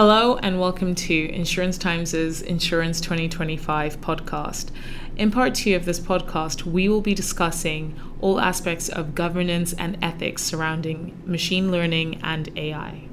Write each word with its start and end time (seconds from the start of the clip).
Hello 0.00 0.38
and 0.38 0.58
welcome 0.58 0.94
to 0.94 1.30
Insurance 1.34 1.76
Times' 1.76 2.14
Insurance 2.14 3.02
2025 3.02 4.00
podcast. 4.00 4.70
In 5.18 5.30
part 5.30 5.54
two 5.54 5.76
of 5.76 5.84
this 5.84 6.00
podcast, 6.00 6.62
we 6.62 6.88
will 6.88 7.02
be 7.02 7.12
discussing 7.12 8.00
all 8.18 8.40
aspects 8.40 8.88
of 8.88 9.14
governance 9.14 9.74
and 9.74 9.98
ethics 10.00 10.42
surrounding 10.42 11.20
machine 11.26 11.70
learning 11.70 12.18
and 12.22 12.48
AI. 12.56 13.09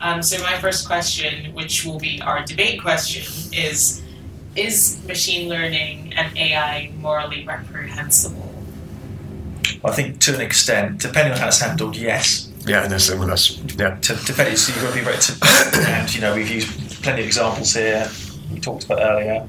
Um, 0.00 0.22
so, 0.22 0.42
my 0.42 0.58
first 0.58 0.86
question, 0.86 1.52
which 1.52 1.84
will 1.84 1.98
be 1.98 2.20
our 2.22 2.44
debate 2.44 2.80
question, 2.80 3.22
is 3.52 4.02
Is 4.56 4.98
machine 5.06 5.48
learning 5.48 6.12
and 6.16 6.36
AI 6.36 6.90
morally 6.98 7.44
reprehensible? 7.46 8.50
I 9.84 9.92
think 9.92 10.18
to 10.20 10.34
an 10.34 10.40
extent, 10.40 11.00
depending 11.00 11.32
on 11.34 11.38
how 11.38 11.48
it's 11.48 11.60
handled, 11.60 11.96
yes. 11.96 12.50
Yeah, 12.66 12.82
and 12.82 12.92
that's 12.92 13.10
well, 13.14 13.28
that's 13.28 13.58
yeah. 13.78 13.96
To, 13.96 14.14
depending, 14.26 14.56
so 14.56 14.72
you've 14.72 14.82
got 14.82 14.90
to 14.90 14.98
be 14.98 15.04
very. 15.04 15.18
To, 15.18 15.88
and 15.88 16.14
you 16.14 16.20
know, 16.20 16.34
we've 16.34 16.50
used 16.50 17.02
plenty 17.02 17.22
of 17.22 17.26
examples 17.26 17.74
here. 17.74 18.10
We 18.52 18.60
talked 18.60 18.84
about 18.84 19.00
earlier. 19.00 19.46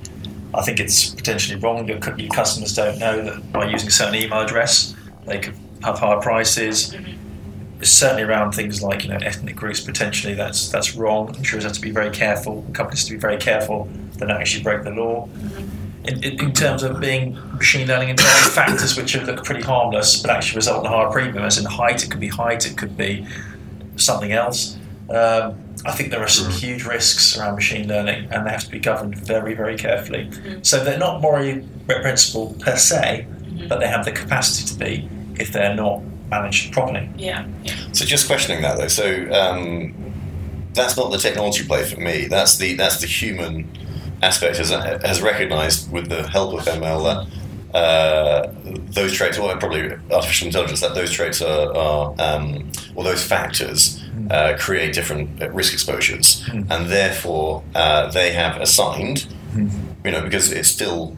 I 0.53 0.61
think 0.63 0.79
it's 0.79 1.09
potentially 1.09 1.59
wrong. 1.59 1.87
Your, 1.87 1.97
your 2.17 2.29
customers 2.29 2.75
don't 2.75 2.99
know 2.99 3.21
that 3.21 3.51
by 3.51 3.69
using 3.69 3.87
a 3.87 3.91
certain 3.91 4.15
email 4.15 4.41
address, 4.41 4.95
they 5.25 5.39
could 5.39 5.55
have 5.83 5.97
higher 5.97 6.21
prices. 6.21 6.93
It's 6.93 7.05
certainly 7.81 8.23
around 8.23 8.51
things 8.53 8.81
like 8.81 9.03
you 9.03 9.09
know 9.09 9.17
ethnic 9.17 9.55
groups. 9.55 9.79
Potentially, 9.79 10.33
that's 10.33 10.69
that's 10.69 10.95
wrong. 10.95 11.35
Insurers 11.35 11.63
have 11.63 11.73
to 11.73 11.81
be 11.81 11.91
very 11.91 12.11
careful. 12.11 12.65
Companies 12.73 13.01
have 13.01 13.07
to 13.07 13.13
be 13.13 13.19
very 13.19 13.37
careful. 13.37 13.89
They 14.13 14.27
don't 14.27 14.31
actually 14.31 14.63
break 14.63 14.83
the 14.83 14.91
law. 14.91 15.27
In, 16.03 16.23
in, 16.23 16.41
in 16.41 16.51
terms 16.51 16.81
of 16.81 16.99
being 16.99 17.37
machine 17.57 17.87
learning 17.87 18.09
and 18.09 18.19
knowing 18.19 18.29
factors 18.51 18.97
which 18.97 19.15
look 19.15 19.43
pretty 19.43 19.61
harmless 19.61 20.19
but 20.19 20.31
actually 20.31 20.55
result 20.55 20.83
in 20.83 20.91
a 20.91 20.95
higher 20.95 21.11
premium, 21.11 21.43
as 21.43 21.59
in 21.59 21.65
height, 21.65 22.03
it 22.03 22.09
could 22.09 22.19
be 22.19 22.27
height, 22.27 22.65
it 22.65 22.75
could 22.75 22.97
be 22.97 23.27
something 23.97 24.31
else. 24.31 24.77
Um, 25.11 25.61
I 25.85 25.91
think 25.91 26.11
there 26.11 26.21
are 26.21 26.27
some 26.27 26.47
mm-hmm. 26.47 26.57
huge 26.57 26.85
risks 26.85 27.37
around 27.37 27.55
machine 27.55 27.87
learning 27.87 28.29
and 28.31 28.45
they 28.45 28.51
have 28.51 28.63
to 28.63 28.71
be 28.71 28.79
governed 28.79 29.15
very, 29.15 29.53
very 29.53 29.77
carefully. 29.77 30.27
Mm-hmm. 30.27 30.63
So 30.63 30.83
they're 30.83 30.97
not 30.97 31.21
morally 31.21 31.67
reprehensible 31.87 32.55
per 32.59 32.77
se, 32.77 33.27
mm-hmm. 33.27 33.67
but 33.67 33.79
they 33.79 33.87
have 33.87 34.05
the 34.05 34.11
capacity 34.11 34.67
to 34.73 34.79
be 34.79 35.09
if 35.39 35.51
they're 35.51 35.75
not 35.75 36.01
managed 36.31 36.73
properly. 36.73 37.09
Yeah. 37.17 37.45
yeah. 37.63 37.75
So 37.91 38.05
just 38.05 38.25
questioning 38.27 38.61
that 38.63 38.77
though. 38.77 38.87
So 38.87 39.31
um, 39.31 39.93
that's 40.73 40.97
not 40.97 41.11
the 41.11 41.17
technology 41.17 41.65
play 41.65 41.83
for 41.83 41.99
me. 41.99 42.27
That's 42.27 42.57
the 42.57 42.73
that's 42.75 43.01
the 43.01 43.07
human 43.07 43.69
aspect 44.23 44.57
has 44.57 44.69
has 44.69 45.21
recognised 45.21 45.91
with 45.91 46.09
the 46.09 46.27
help 46.27 46.53
of 46.53 46.65
ML 46.65 47.03
that 47.03 47.41
uh, 47.73 48.51
those 48.63 49.13
traits, 49.13 49.37
or 49.37 49.55
probably 49.57 49.93
artificial 50.11 50.47
intelligence, 50.47 50.81
that 50.81 50.93
those 50.93 51.11
traits 51.11 51.41
are, 51.41 51.75
are 51.75 52.13
um, 52.19 52.69
or 52.95 53.03
those 53.03 53.23
factors 53.23 54.03
uh, 54.29 54.55
create 54.59 54.93
different 54.93 55.41
uh, 55.41 55.49
risk 55.51 55.73
exposures, 55.73 56.43
and 56.49 56.89
therefore 56.89 57.63
uh, 57.75 58.09
they 58.11 58.33
have 58.33 58.59
assigned, 58.59 59.27
you 60.03 60.11
know, 60.11 60.21
because 60.21 60.51
it's 60.51 60.67
still 60.67 61.15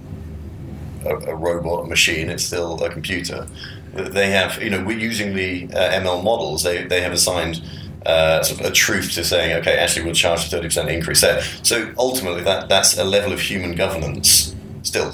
a, 1.05 1.16
a 1.16 1.36
robot, 1.36 1.86
a 1.86 1.88
machine, 1.88 2.30
it's 2.30 2.44
still 2.44 2.81
a 2.83 2.89
computer. 2.89 3.48
They 3.94 4.31
have, 4.31 4.61
you 4.61 4.69
know, 4.69 4.83
we're 4.83 4.97
using 4.97 5.36
the 5.36 5.69
uh, 5.73 5.99
ML 6.02 6.23
models. 6.23 6.63
They 6.63 6.83
they 6.83 7.02
have 7.02 7.11
assigned 7.11 7.61
uh, 8.05 8.41
sort 8.44 8.59
of 8.59 8.66
a 8.66 8.72
truth 8.72 9.13
to 9.13 9.23
saying, 9.23 9.55
okay, 9.58 9.77
actually, 9.77 10.05
we'll 10.05 10.16
charge 10.16 10.45
a 10.45 10.49
thirty 10.49 10.67
percent 10.67 10.89
increase 10.89 11.22
there. 11.22 11.41
So 11.61 11.94
ultimately, 11.97 12.41
that 12.44 12.69
that's 12.69 12.97
a 12.97 13.03
level 13.03 13.31
of 13.31 13.39
human 13.39 13.75
governance 13.75 14.55
still. 14.81 15.14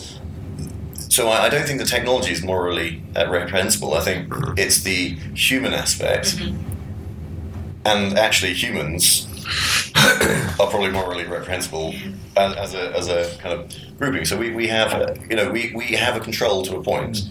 So 1.09 1.27
I, 1.27 1.45
I 1.45 1.50
don't 1.50 1.66
think 1.66 1.80
the 1.80 1.85
technology 1.85 2.31
is 2.31 2.44
morally 2.44 3.01
uh, 3.16 3.29
reprehensible. 3.29 3.94
I 3.95 4.01
think 4.01 4.34
it's 4.57 4.84
the 4.84 5.09
human 5.35 5.73
aspect, 5.73 6.40
and 7.85 8.17
actually 8.17 8.53
humans 8.53 9.28
are 10.59 10.67
probably 10.67 10.91
morally 10.91 11.25
reprehensible 11.25 11.94
as, 12.38 12.53
as 12.56 12.73
a 12.73 12.97
as 12.97 13.07
a 13.09 13.38
kind 13.41 13.59
of 13.59 13.73
grouping. 13.97 14.25
So 14.25 14.38
we, 14.38 14.51
we 14.51 14.67
have 14.67 14.94
a, 14.94 15.17
you 15.29 15.35
know 15.35 15.51
we, 15.51 15.73
we 15.75 15.88
have 15.88 16.16
a 16.16 16.19
control 16.19 16.63
to 16.63 16.78
a 16.78 16.84
point, 16.84 17.23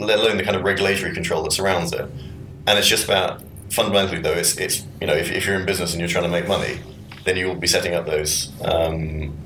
let 0.00 0.18
alone 0.18 0.36
the 0.36 0.42
kind 0.44 0.56
of 0.56 0.62
regulatory 0.64 1.12
control 1.14 1.42
that 1.44 1.52
surrounds 1.52 1.92
it. 1.92 2.06
And 2.66 2.78
it's 2.78 2.88
just 2.88 3.04
about 3.04 3.42
fundamentally 3.70 4.20
though 4.20 4.32
it's 4.32 4.56
it's 4.58 4.84
you 5.00 5.06
know 5.06 5.14
if, 5.14 5.30
if 5.30 5.46
you're 5.46 5.54
in 5.54 5.64
business 5.64 5.92
and 5.92 6.00
you're 6.00 6.08
trying 6.08 6.24
to 6.24 6.30
make 6.30 6.48
money, 6.48 6.80
then 7.24 7.36
you 7.36 7.46
will 7.46 7.54
be 7.54 7.66
setting 7.66 7.94
up 7.94 8.06
those. 8.06 8.50
Um, 8.62 9.36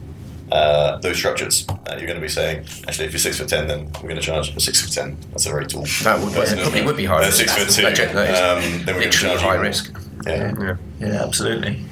uh, 0.53 0.99
those 0.99 1.17
structures. 1.17 1.67
Uh, 1.69 1.97
you're 1.97 2.07
going 2.07 2.15
to 2.15 2.21
be 2.21 2.29
saying, 2.29 2.59
actually, 2.87 3.07
if 3.07 3.13
you're 3.13 3.19
six 3.19 3.39
foot 3.39 3.49
ten, 3.49 3.67
then 3.67 3.87
we're 3.95 4.11
going 4.11 4.15
to 4.17 4.21
charge 4.21 4.55
a 4.55 4.61
six 4.61 4.81
foot 4.83 4.93
ten. 4.93 5.17
That's 5.31 5.47
a 5.47 5.49
very 5.51 5.67
tall. 5.67 5.85
That 6.05 6.21
would 6.23 6.33
person, 6.35 6.59
probably 6.61 6.81
it? 6.81 6.87
would 6.87 6.99
be 6.99 7.07
high 7.07 7.23
Uh, 7.23 7.27
risk. 7.27 7.39
six 7.39 7.57
foot 7.57 7.71
two. 7.71 7.83
That 7.83 7.97
gen- 7.97 8.15
that 8.15 8.31
is 8.31 8.39
um, 8.79 8.85
then 8.85 8.95
we're 8.95 9.01
going 9.01 9.11
to 9.11 9.19
charge 9.19 9.41
high 9.41 9.55
you- 9.57 9.63
risk. 9.63 9.97
Yeah. 10.27 10.53
Yeah. 10.61 10.77
Yeah, 11.01 11.25
absolutely. 11.25 11.83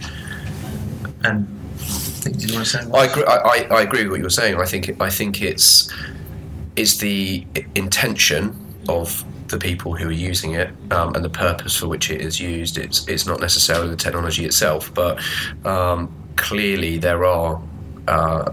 And 1.25 1.49
did 2.23 2.43
you 2.43 2.55
want 2.55 2.67
to 2.67 2.71
say? 2.79 2.91
I 2.93 3.07
agree. 3.07 3.25
I, 3.25 3.37
I, 3.37 3.67
I 3.79 3.83
agree 3.83 4.03
with 4.03 4.13
what 4.13 4.21
you're 4.21 4.31
saying. 4.31 4.57
I 4.61 4.67
think 4.67 5.01
I 5.01 5.09
think 5.11 5.41
it's 5.43 5.91
it's 6.77 6.99
the 6.99 7.47
intention 7.75 8.59
of 8.89 9.25
the 9.49 9.59
people 9.59 9.95
who 9.95 10.09
are 10.09 10.13
using 10.13 10.55
it 10.55 10.71
um, 10.91 11.15
and 11.15 11.25
the 11.25 11.31
purpose 11.31 11.77
for 11.77 11.87
which 11.87 12.11
it 12.11 12.21
is 12.21 12.41
used. 12.41 12.79
It's 12.79 13.07
it's 13.07 13.27
not 13.27 13.41
necessarily 13.41 13.91
the 13.91 13.97
technology 13.97 14.45
itself, 14.45 14.93
but 14.93 15.23
um, 15.65 16.13
clearly 16.37 16.99
there 16.99 17.25
are. 17.25 17.63
Uh, 18.09 18.53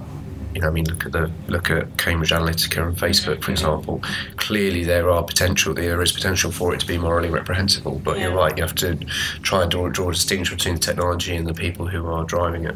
you 0.53 0.61
know, 0.61 0.67
I 0.67 0.71
mean, 0.71 0.85
look 0.85 1.05
at 1.05 1.11
the 1.11 1.31
look 1.47 1.69
at 1.69 1.95
Cambridge 1.97 2.31
Analytica 2.31 2.87
and 2.87 2.97
Facebook, 2.97 3.43
for 3.43 3.51
example. 3.51 4.01
Clearly, 4.37 4.83
there 4.83 5.09
are 5.11 5.23
potential. 5.23 5.75
There 5.75 6.01
is 6.01 6.11
potential 6.11 6.51
for 6.51 6.73
it 6.73 6.79
to 6.79 6.87
be 6.87 6.97
morally 6.97 7.29
reprehensible. 7.29 7.99
But 7.99 8.17
you're 8.19 8.33
right. 8.33 8.57
You 8.57 8.63
have 8.63 8.73
to 8.75 8.95
try 9.43 9.61
and 9.61 9.69
draw, 9.69 9.89
draw 9.89 10.09
a 10.09 10.13
distinction 10.13 10.57
between 10.57 10.75
the 10.75 10.81
technology 10.81 11.35
and 11.35 11.45
the 11.45 11.53
people 11.53 11.87
who 11.87 12.07
are 12.07 12.25
driving 12.25 12.65
it. 12.65 12.75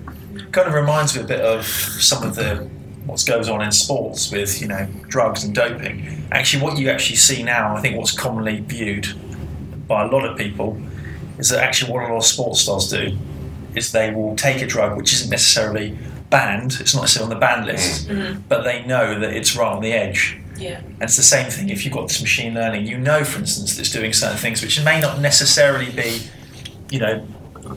kind 0.52 0.68
of 0.68 0.76
reminds 0.76 1.16
me 1.16 1.24
a 1.24 1.26
bit 1.26 1.42
of 1.42 1.66
some 1.66 2.22
of 2.22 2.36
the 2.36 2.70
what 3.06 3.24
goes 3.26 3.50
on 3.50 3.62
in 3.62 3.72
sports 3.72 4.32
with 4.32 4.62
you 4.62 4.68
know 4.68 4.88
drugs 5.08 5.44
and 5.44 5.54
doping. 5.54 6.26
Actually, 6.32 6.64
what 6.64 6.78
you 6.78 6.90
actually 6.90 7.18
see 7.18 7.44
now, 7.44 7.76
I 7.76 7.82
think, 7.82 7.98
what's 7.98 8.12
commonly 8.12 8.60
viewed 8.60 9.08
by 9.88 10.04
a 10.04 10.08
lot 10.08 10.26
of 10.26 10.38
people 10.38 10.82
is 11.38 11.50
that 11.50 11.64
actually 11.64 11.92
what 11.92 12.04
a 12.04 12.08
lot 12.08 12.18
of 12.18 12.26
sports 12.26 12.62
stars 12.62 12.90
do 12.90 13.18
is 13.76 13.92
they 13.92 14.12
will 14.14 14.36
take 14.36 14.62
a 14.62 14.68
drug 14.68 14.96
which 14.98 15.14
isn't 15.14 15.30
necessarily 15.30 15.98
banned. 16.30 16.78
It's 16.80 16.94
not 16.94 17.02
necessarily 17.02 17.34
on 17.34 17.40
the 17.40 17.46
ban 17.46 17.66
list, 17.66 18.10
but 18.48 18.64
they 18.64 18.86
know 18.86 19.20
that 19.20 19.34
it's 19.34 19.56
right 19.56 19.72
on 19.72 19.82
the 19.82 19.94
edge. 19.94 20.38
Yeah. 20.58 20.80
And 20.80 21.04
it's 21.04 21.18
the 21.18 21.24
same 21.24 21.50
thing 21.50 21.70
if 21.70 21.84
you've 21.84 21.94
got 21.94 22.08
this 22.08 22.22
machine 22.22 22.54
learning. 22.54 22.86
You 22.88 22.98
know, 22.98 23.24
for 23.24 23.40
instance, 23.40 23.76
that 23.76 23.82
it's 23.82 23.92
doing 23.92 24.14
certain 24.14 24.38
things 24.38 24.62
which 24.62 24.82
may 24.84 25.00
not 25.00 25.20
necessarily 25.20 25.92
be, 25.92 26.22
you 26.90 27.00
know, 27.00 27.28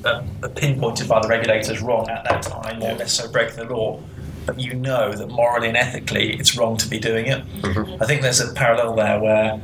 uh, 0.05 0.23
pinpointed 0.55 1.09
by 1.09 1.21
the 1.21 1.29
regulators 1.29 1.81
wrong 1.81 2.09
at 2.09 2.25
that 2.25 2.43
time 2.43 2.83
or 2.83 2.95
necessarily 2.97 3.33
breaking 3.33 3.57
the 3.57 3.75
law. 3.75 4.01
But 4.47 4.61
you 4.61 4.75
know 4.75 5.13
that 5.13 5.29
morally 5.29 5.69
and 5.69 5.77
ethically 5.77 6.35
it's 6.39 6.57
wrong 6.57 6.77
to 6.79 6.89
be 6.89 6.99
doing 6.99 7.27
it. 7.27 7.43
I 8.01 8.07
think 8.07 8.23
there's 8.23 8.41
a 8.41 8.53
parallel 8.55 8.95
there 8.95 9.21
where, 9.21 9.61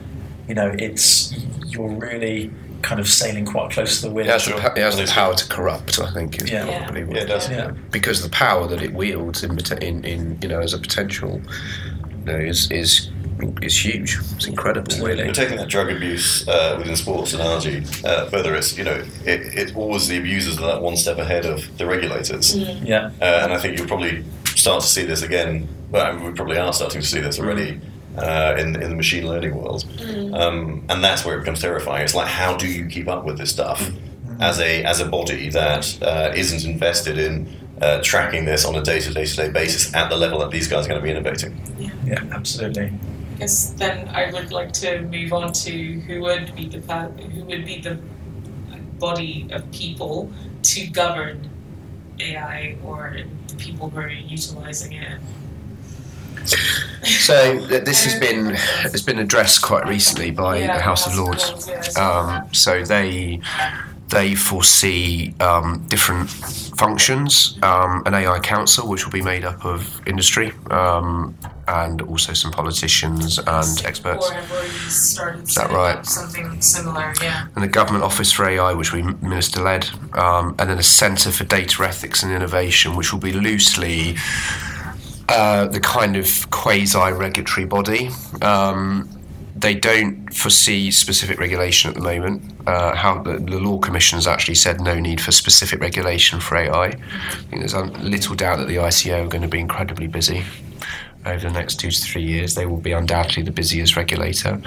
you 0.48 0.54
know, 0.54 0.74
it's 0.78 1.32
you're 1.66 1.88
really 1.88 2.50
kind 2.82 3.00
of 3.00 3.06
sailing 3.08 3.46
quite 3.46 3.70
close 3.70 4.00
to 4.00 4.08
the 4.08 4.12
wind. 4.12 4.28
It 4.28 4.32
has, 4.32 4.44
the, 4.46 4.52
pa- 4.54 4.72
it 4.76 4.78
has 4.82 4.96
the 4.96 5.06
power 5.06 5.34
to 5.34 5.48
corrupt. 5.48 6.00
I 6.00 6.10
think 6.12 6.42
is 6.42 6.50
Yeah. 6.50 6.66
Yeah. 6.66 6.82
probably 6.84 7.04
what 7.04 7.16
Yeah, 7.16 7.22
it 7.22 7.26
does. 7.26 7.48
Yeah. 7.48 7.70
because 7.92 8.22
the 8.22 8.28
power 8.30 8.66
that 8.66 8.82
it 8.82 8.92
wields 8.92 9.44
in, 9.44 9.56
in, 9.80 10.04
in 10.04 10.38
you 10.42 10.48
know 10.48 10.58
as 10.60 10.74
a 10.74 10.78
potential, 10.78 11.40
you 12.18 12.24
know, 12.32 12.36
is 12.36 12.70
is 12.72 13.08
is 13.62 13.84
huge. 13.84 14.18
It's 14.36 14.46
incredible, 14.46 14.92
really. 15.04 15.24
We're 15.24 15.32
taking 15.32 15.56
that 15.58 15.68
drug 15.68 15.90
abuse 15.90 16.46
uh, 16.48 16.74
within 16.78 16.94
sports 16.96 17.32
analogy 17.34 17.84
uh, 18.04 18.26
further. 18.26 18.54
It's 18.56 18.76
you 18.76 18.82
know 18.84 19.02
it, 19.24 19.40
it's 19.54 19.72
always 19.74 20.08
the 20.08 20.18
abusers 20.18 20.58
are 20.58 20.62
that 20.62 20.74
are 20.78 20.80
one 20.80 20.96
step 20.96 21.18
ahead 21.18 21.46
of 21.46 21.78
the 21.78 21.86
regulators, 21.86 22.56
Yeah. 22.56 23.10
uh, 23.20 23.24
and 23.44 23.52
I 23.52 23.58
think 23.58 23.78
you'll 23.78 23.86
probably 23.88 24.24
start 24.62 24.80
to 24.82 24.88
see 24.88 25.04
this 25.04 25.22
again. 25.22 25.68
Well, 25.90 26.06
I 26.06 26.12
mean, 26.12 26.24
we 26.24 26.32
probably 26.32 26.58
are 26.58 26.72
starting 26.72 27.00
to 27.00 27.06
see 27.06 27.20
this 27.20 27.38
already 27.38 27.80
uh, 28.16 28.56
in 28.58 28.80
in 28.80 28.88
the 28.90 28.96
machine 28.96 29.26
learning 29.26 29.54
world, 29.54 29.84
um, 30.32 30.84
and 30.88 31.04
that's 31.04 31.24
where 31.24 31.36
it 31.36 31.40
becomes 31.40 31.60
terrifying. 31.60 32.04
It's 32.04 32.14
like 32.14 32.28
how 32.28 32.56
do 32.56 32.66
you 32.66 32.86
keep 32.86 33.08
up 33.08 33.24
with 33.24 33.36
this 33.38 33.50
stuff 33.50 33.90
as 34.40 34.60
a 34.60 34.84
as 34.84 35.00
a 35.00 35.06
body 35.06 35.50
that 35.50 36.02
uh, 36.02 36.32
isn't 36.34 36.64
invested 36.64 37.18
in. 37.18 37.60
Uh, 37.80 38.00
tracking 38.00 38.44
this 38.44 38.64
on 38.64 38.76
a 38.76 38.82
day-to-day 38.82 39.24
to 39.24 39.34
day 39.34 39.48
basis 39.48 39.92
at 39.92 40.08
the 40.08 40.14
level 40.14 40.38
that 40.38 40.52
these 40.52 40.68
guys 40.68 40.84
are 40.84 40.90
going 40.90 41.00
to 41.00 41.04
be 41.04 41.10
innovating. 41.10 41.52
Yeah, 42.06 42.22
absolutely. 42.30 42.92
I 43.34 43.38
guess 43.38 43.70
then 43.70 44.06
I 44.10 44.30
would 44.30 44.52
like 44.52 44.70
to 44.74 45.02
move 45.02 45.32
on 45.32 45.52
to 45.64 46.00
who 46.06 46.20
would 46.20 46.54
be 46.54 46.68
the 46.68 46.78
who 47.34 47.44
would 47.44 47.64
be 47.64 47.80
the 47.80 47.98
body 49.00 49.48
of 49.50 49.68
people 49.72 50.30
to 50.62 50.86
govern 50.90 51.50
AI 52.22 52.76
or 52.84 53.16
people 53.58 53.90
who 53.90 54.00
are 54.00 54.08
utilizing 54.08 54.92
it. 54.94 55.18
So 57.04 57.58
this 57.66 58.04
has 58.04 58.18
been 58.18 58.54
has 58.54 59.02
been 59.02 59.18
addressed 59.18 59.62
quite 59.62 59.86
recently 59.86 60.30
by 60.30 60.58
Yeah, 60.58 60.76
the 60.76 60.82
House 60.82 61.06
of 61.06 61.16
Lords. 61.16 61.66
yes. 61.68 61.96
Um, 61.96 62.48
so 62.52 62.84
they 62.84 63.40
they 64.12 64.34
foresee 64.34 65.34
um, 65.40 65.84
different 65.88 66.28
functions, 66.76 67.58
um, 67.62 68.02
an 68.04 68.12
AI 68.14 68.38
council, 68.40 68.86
which 68.86 69.06
will 69.06 69.12
be 69.12 69.22
made 69.22 69.42
up 69.42 69.64
of 69.64 70.06
industry 70.06 70.52
um, 70.70 71.34
and 71.66 72.02
also 72.02 72.34
some 72.34 72.52
politicians 72.52 73.38
and 73.38 73.84
experts. 73.86 74.30
Or 74.30 74.34
have 74.34 74.52
already 74.52 74.68
started 74.68 75.46
that 75.46 75.70
right? 75.70 76.04
something 76.04 76.60
similar, 76.60 77.14
yeah. 77.22 77.46
and 77.54 77.64
the 77.64 77.68
Government 77.68 78.04
Office 78.04 78.30
for 78.30 78.44
AI, 78.44 78.74
which 78.74 78.92
will 78.92 79.02
be 79.02 79.26
minister 79.26 79.62
led, 79.62 79.88
um, 80.12 80.54
and 80.58 80.68
then 80.68 80.78
a 80.78 80.82
Centre 80.82 81.32
for 81.32 81.44
Data 81.44 81.82
Ethics 81.82 82.22
and 82.22 82.30
Innovation, 82.32 82.94
which 82.96 83.14
will 83.14 83.20
be 83.20 83.32
loosely 83.32 84.16
uh, 85.30 85.66
the 85.68 85.80
kind 85.80 86.16
of 86.16 86.50
quasi 86.50 87.12
regulatory 87.12 87.64
body. 87.64 88.10
They 89.62 89.74
don't 89.76 90.34
foresee 90.34 90.90
specific 90.90 91.38
regulation 91.38 91.88
at 91.88 91.94
the 91.94 92.02
moment. 92.02 92.42
Uh, 92.66 92.94
how 92.96 93.22
the, 93.22 93.38
the 93.38 93.58
law 93.58 93.78
commission 93.78 94.16
has 94.16 94.26
actually 94.26 94.56
said 94.56 94.80
no 94.80 94.98
need 94.98 95.20
for 95.20 95.30
specific 95.30 95.80
regulation 95.80 96.40
for 96.40 96.56
AI. 96.56 96.86
I 96.86 96.90
think 96.90 97.60
there's 97.60 97.72
a 97.72 97.84
little 97.84 98.34
doubt 98.34 98.58
that 98.58 98.66
the 98.66 98.76
ICO 98.76 99.24
are 99.24 99.28
going 99.28 99.42
to 99.42 99.48
be 99.48 99.60
incredibly 99.60 100.08
busy 100.08 100.44
over 101.24 101.48
the 101.48 101.52
next 101.52 101.76
two 101.76 101.92
to 101.92 102.02
three 102.02 102.24
years. 102.24 102.56
They 102.56 102.66
will 102.66 102.80
be 102.80 102.90
undoubtedly 102.92 103.44
the 103.44 103.52
busiest 103.52 103.96
regulator. 103.96 104.60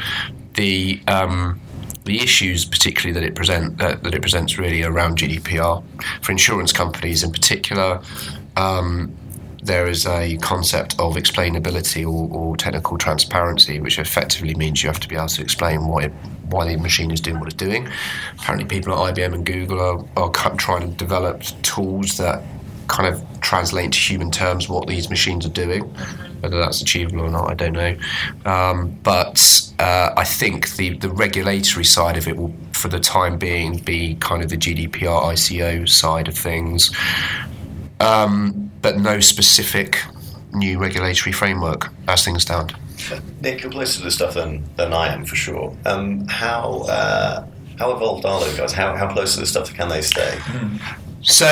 The 0.53 1.01
um, 1.07 1.59
the 2.05 2.21
issues, 2.21 2.65
particularly 2.65 3.19
that 3.19 3.27
it 3.27 3.35
present 3.35 3.81
uh, 3.81 3.95
that 3.95 4.13
it 4.13 4.21
presents, 4.21 4.57
really 4.57 4.83
around 4.83 5.17
GDPR 5.17 5.83
for 6.21 6.31
insurance 6.31 6.71
companies 6.71 7.23
in 7.23 7.31
particular. 7.31 8.01
Um, 8.55 9.13
there 9.65 9.87
is 9.87 10.05
a 10.05 10.37
concept 10.37 10.93
of 10.99 11.15
explainability 11.15 12.03
or, 12.03 12.29
or 12.31 12.55
technical 12.55 12.97
transparency, 12.97 13.79
which 13.79 13.99
effectively 13.99 14.53
means 14.55 14.83
you 14.83 14.89
have 14.89 14.99
to 14.99 15.07
be 15.07 15.15
able 15.15 15.27
to 15.27 15.41
explain 15.41 15.87
why 15.87 16.07
why 16.49 16.67
the 16.67 16.77
machine 16.77 17.09
is 17.09 17.19
doing 17.19 17.39
what 17.39 17.47
it's 17.47 17.55
doing. 17.55 17.89
Apparently, 18.37 18.67
people 18.67 18.93
at 18.93 19.15
IBM 19.15 19.33
and 19.33 19.45
Google 19.45 19.79
are, 19.81 20.05
are 20.15 20.29
trying 20.57 20.81
to 20.81 20.95
develop 20.95 21.41
tools 21.63 22.17
that 22.17 22.43
kind 22.87 23.11
of 23.11 23.23
translate 23.41 23.91
to 23.93 23.97
human 23.97 24.29
terms 24.29 24.69
what 24.69 24.87
these 24.87 25.09
machines 25.09 25.43
are 25.45 25.49
doing. 25.49 25.83
Whether 26.41 26.59
that's 26.59 26.81
achievable 26.81 27.21
or 27.21 27.31
not, 27.31 27.49
I 27.49 27.55
don't 27.55 27.73
know. 27.73 27.97
Um, 28.45 28.91
but 29.01 29.71
uh, 29.79 30.11
I 30.15 30.23
think 30.23 30.75
the, 30.75 30.95
the 30.99 31.09
regulatory 31.09 31.85
side 31.85 32.15
of 32.15 32.27
it 32.27 32.37
will, 32.37 32.53
for 32.73 32.89
the 32.89 32.99
time 32.99 33.39
being, 33.39 33.79
be 33.79 34.13
kind 34.15 34.43
of 34.43 34.49
the 34.49 34.57
GDPR 34.57 35.23
ICO 35.33 35.89
side 35.89 36.27
of 36.27 36.37
things 36.37 36.95
um, 37.99 38.71
but 38.85 38.99
no 38.99 39.19
specific 39.19 39.97
new 40.53 40.77
regulatory 40.77 41.33
framework 41.33 41.89
as 42.07 42.23
things 42.23 42.43
stand. 42.43 42.75
Nick, 43.41 43.63
you're 43.63 43.71
closer 43.71 43.97
to 43.97 44.03
this 44.03 44.13
stuff 44.13 44.35
than, 44.35 44.63
than 44.75 44.93
I 44.93 45.11
am 45.11 45.25
for 45.25 45.35
sure. 45.35 45.75
Um, 45.87 46.27
how 46.27 46.81
uh, 46.87 47.47
how 47.79 47.93
evolved 47.93 48.25
are 48.25 48.39
those 48.41 48.55
guys? 48.55 48.73
How, 48.73 48.95
how 48.95 49.11
close 49.11 49.33
to 49.33 49.39
the 49.39 49.47
stuff 49.47 49.73
can 49.73 49.89
they 49.89 50.03
stay? 50.03 50.37
So 51.25 51.47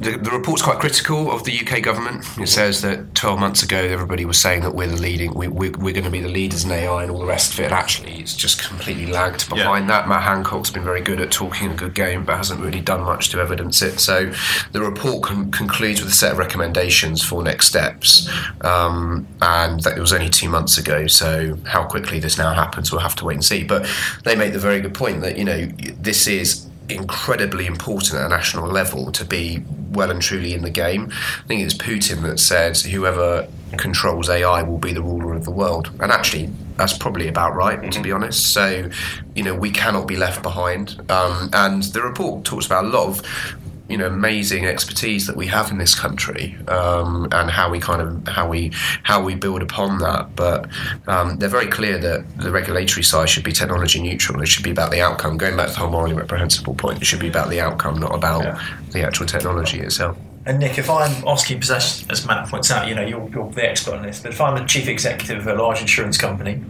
the, 0.00 0.18
the 0.22 0.30
report's 0.30 0.62
quite 0.62 0.78
critical 0.78 1.30
of 1.30 1.44
the 1.44 1.60
UK 1.60 1.82
government. 1.82 2.24
It 2.38 2.48
says 2.48 2.80
that 2.80 3.14
12 3.14 3.38
months 3.38 3.62
ago 3.62 3.76
everybody 3.76 4.24
was 4.24 4.40
saying 4.40 4.62
that 4.62 4.74
we're 4.74 4.86
the 4.86 4.96
leading, 4.96 5.34
we, 5.34 5.48
we, 5.48 5.68
we're 5.68 5.92
going 5.92 6.04
to 6.04 6.10
be 6.10 6.20
the 6.20 6.28
leaders 6.28 6.64
in 6.64 6.70
AI 6.70 7.02
and 7.02 7.12
all 7.12 7.18
the 7.18 7.26
rest 7.26 7.52
of 7.52 7.60
it. 7.60 7.64
And 7.64 7.74
actually, 7.74 8.20
it's 8.20 8.34
just 8.34 8.66
completely 8.66 9.06
lagged 9.06 9.48
behind 9.50 9.90
that. 9.90 10.08
Matt 10.08 10.22
Hancock's 10.22 10.70
been 10.70 10.82
very 10.82 11.02
good 11.02 11.20
at 11.20 11.30
talking 11.30 11.70
a 11.70 11.74
good 11.74 11.94
game, 11.94 12.24
but 12.24 12.38
hasn't 12.38 12.60
really 12.60 12.80
done 12.80 13.02
much 13.02 13.28
to 13.30 13.40
evidence 13.40 13.82
it. 13.82 14.00
So 14.00 14.32
the 14.72 14.80
report 14.80 15.24
con- 15.24 15.50
concludes 15.50 16.00
with 16.00 16.10
a 16.10 16.14
set 16.14 16.32
of 16.32 16.38
recommendations 16.38 17.22
for 17.22 17.42
next 17.42 17.66
steps, 17.66 18.30
um, 18.62 19.28
and 19.42 19.82
that 19.82 19.98
it 19.98 20.00
was 20.00 20.14
only 20.14 20.30
two 20.30 20.48
months 20.48 20.78
ago. 20.78 21.06
So 21.06 21.58
how 21.66 21.84
quickly 21.84 22.18
this 22.18 22.38
now 22.38 22.54
happens, 22.54 22.90
we'll 22.90 23.02
have 23.02 23.16
to 23.16 23.26
wait 23.26 23.34
and 23.34 23.44
see. 23.44 23.62
But 23.62 23.86
they 24.24 24.34
make 24.34 24.54
the 24.54 24.58
very 24.58 24.80
good 24.80 24.94
point 24.94 25.20
that 25.20 25.36
you 25.36 25.44
know 25.44 25.66
this 26.00 26.26
is 26.26 26.67
incredibly 26.88 27.66
important 27.66 28.14
at 28.14 28.26
a 28.26 28.28
national 28.28 28.68
level 28.68 29.12
to 29.12 29.24
be 29.24 29.62
well 29.90 30.10
and 30.10 30.20
truly 30.20 30.54
in 30.54 30.62
the 30.62 30.70
game. 30.70 31.10
I 31.10 31.46
think 31.46 31.62
it's 31.62 31.74
Putin 31.74 32.22
that 32.22 32.38
said 32.38 32.76
whoever 32.78 33.48
controls 33.76 34.28
AI 34.28 34.62
will 34.62 34.78
be 34.78 34.92
the 34.92 35.02
ruler 35.02 35.34
of 35.34 35.44
the 35.44 35.50
world. 35.50 35.90
And 36.00 36.10
actually, 36.10 36.50
that's 36.76 36.96
probably 36.96 37.28
about 37.28 37.54
right, 37.54 37.90
to 37.92 38.02
be 38.02 38.12
honest. 38.12 38.52
So, 38.52 38.88
you 39.34 39.42
know, 39.42 39.54
we 39.54 39.70
cannot 39.70 40.06
be 40.06 40.16
left 40.16 40.42
behind. 40.42 41.00
Um, 41.10 41.50
and 41.52 41.82
the 41.82 42.02
report 42.02 42.44
talks 42.44 42.66
about 42.66 42.84
a 42.84 42.88
lot 42.88 43.08
of 43.08 43.22
you 43.88 43.96
know 43.96 44.06
amazing 44.06 44.66
expertise 44.66 45.26
that 45.26 45.36
we 45.36 45.46
have 45.46 45.70
in 45.70 45.78
this 45.78 45.94
country 45.98 46.56
um, 46.68 47.26
and 47.32 47.50
how 47.50 47.70
we 47.70 47.80
kind 47.80 48.02
of 48.02 48.28
how 48.28 48.46
we 48.48 48.70
how 49.02 49.22
we 49.22 49.34
build 49.34 49.62
upon 49.62 49.98
that 49.98 50.34
but 50.36 50.68
um, 51.06 51.36
they're 51.38 51.48
very 51.48 51.66
clear 51.66 51.96
that 51.98 52.24
the 52.38 52.50
regulatory 52.50 53.02
side 53.02 53.28
should 53.28 53.44
be 53.44 53.52
technology 53.52 54.00
neutral 54.00 54.42
it 54.42 54.46
should 54.46 54.64
be 54.64 54.70
about 54.70 54.90
the 54.90 55.00
outcome 55.00 55.38
going 55.38 55.56
back 55.56 55.68
to 55.68 55.72
the 55.72 55.78
whole 55.78 55.90
morally 55.90 56.14
reprehensible 56.14 56.74
point 56.74 57.00
it 57.00 57.04
should 57.06 57.20
be 57.20 57.28
about 57.28 57.48
the 57.48 57.60
outcome 57.60 57.98
not 57.98 58.14
about 58.14 58.42
Yeah. 58.44 58.62
the 58.92 59.02
actual 59.02 59.26
technology 59.26 59.80
itself 59.80 60.16
And 60.46 60.58
Nick, 60.60 60.78
if 60.78 60.88
I'm 60.88 61.26
asking 61.26 61.60
possession, 61.60 62.10
as 62.10 62.24
Matt 62.26 62.48
points 62.48 62.70
out, 62.70 62.88
you 62.88 62.94
know, 62.94 63.04
you're, 63.04 63.28
you're 63.28 63.50
the 63.50 63.68
expert 63.68 63.94
on 63.96 64.02
this, 64.02 64.18
but 64.20 64.32
if 64.32 64.40
I'm 64.40 64.54
the 64.56 64.64
chief 64.64 64.88
executive 64.88 65.46
of 65.46 65.46
a 65.46 65.62
large 65.62 65.80
insurance 65.82 66.16
company, 66.16 66.62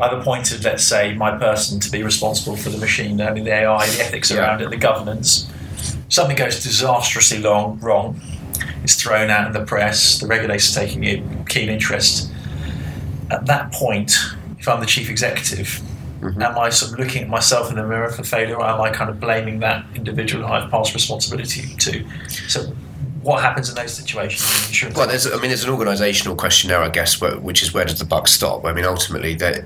I've 0.00 0.14
appointed, 0.18 0.64
let's 0.64 0.84
say, 0.84 1.12
my 1.14 1.36
person 1.36 1.80
to 1.80 1.90
be 1.90 2.02
responsible 2.02 2.56
for 2.56 2.70
the 2.70 2.78
machine 2.78 3.18
learning, 3.18 3.44
the 3.44 3.52
AI, 3.52 3.86
the 3.94 4.00
ethics 4.04 4.30
Yeah. 4.30 4.38
around 4.40 4.62
it, 4.62 4.70
the 4.70 4.78
governance. 4.78 5.50
Something 6.10 6.36
goes 6.36 6.62
disastrously 6.62 7.38
long, 7.38 7.78
wrong. 7.78 8.20
It's 8.82 9.00
thrown 9.00 9.30
out 9.30 9.46
in 9.46 9.52
the 9.52 9.64
press. 9.64 10.18
The 10.18 10.26
regulator's 10.26 10.74
taking 10.74 11.04
a 11.04 11.44
keen 11.48 11.68
interest. 11.68 12.32
At 13.30 13.46
that 13.46 13.72
point, 13.72 14.12
if 14.58 14.68
I'm 14.68 14.80
the 14.80 14.86
chief 14.86 15.08
executive, 15.08 15.80
mm-hmm. 16.20 16.42
am 16.42 16.58
I 16.58 16.70
sort 16.70 16.92
of 16.92 16.98
looking 16.98 17.22
at 17.22 17.28
myself 17.28 17.70
in 17.70 17.76
the 17.76 17.86
mirror 17.86 18.10
for 18.10 18.24
failure, 18.24 18.56
or 18.56 18.66
am 18.66 18.80
I 18.80 18.90
kind 18.90 19.08
of 19.08 19.20
blaming 19.20 19.60
that 19.60 19.86
individual 19.94 20.44
I've 20.46 20.68
passed 20.68 20.94
responsibility 20.94 21.76
to? 21.76 22.04
So, 22.48 22.64
what 23.22 23.40
happens 23.40 23.68
in 23.68 23.76
those 23.76 23.92
situations 23.92 24.42
in 24.42 24.68
insurance? 24.68 24.98
Well, 24.98 25.06
there's, 25.06 25.26
I 25.28 25.36
mean, 25.36 25.48
there's 25.48 25.64
an 25.64 25.70
organisational 25.70 26.36
question 26.36 26.70
there, 26.70 26.82
I 26.82 26.88
guess, 26.88 27.20
which 27.20 27.62
is 27.62 27.72
where 27.72 27.84
does 27.84 28.00
the 28.00 28.04
buck 28.04 28.26
stop? 28.26 28.64
I 28.64 28.72
mean, 28.72 28.84
ultimately, 28.84 29.34
the, 29.34 29.64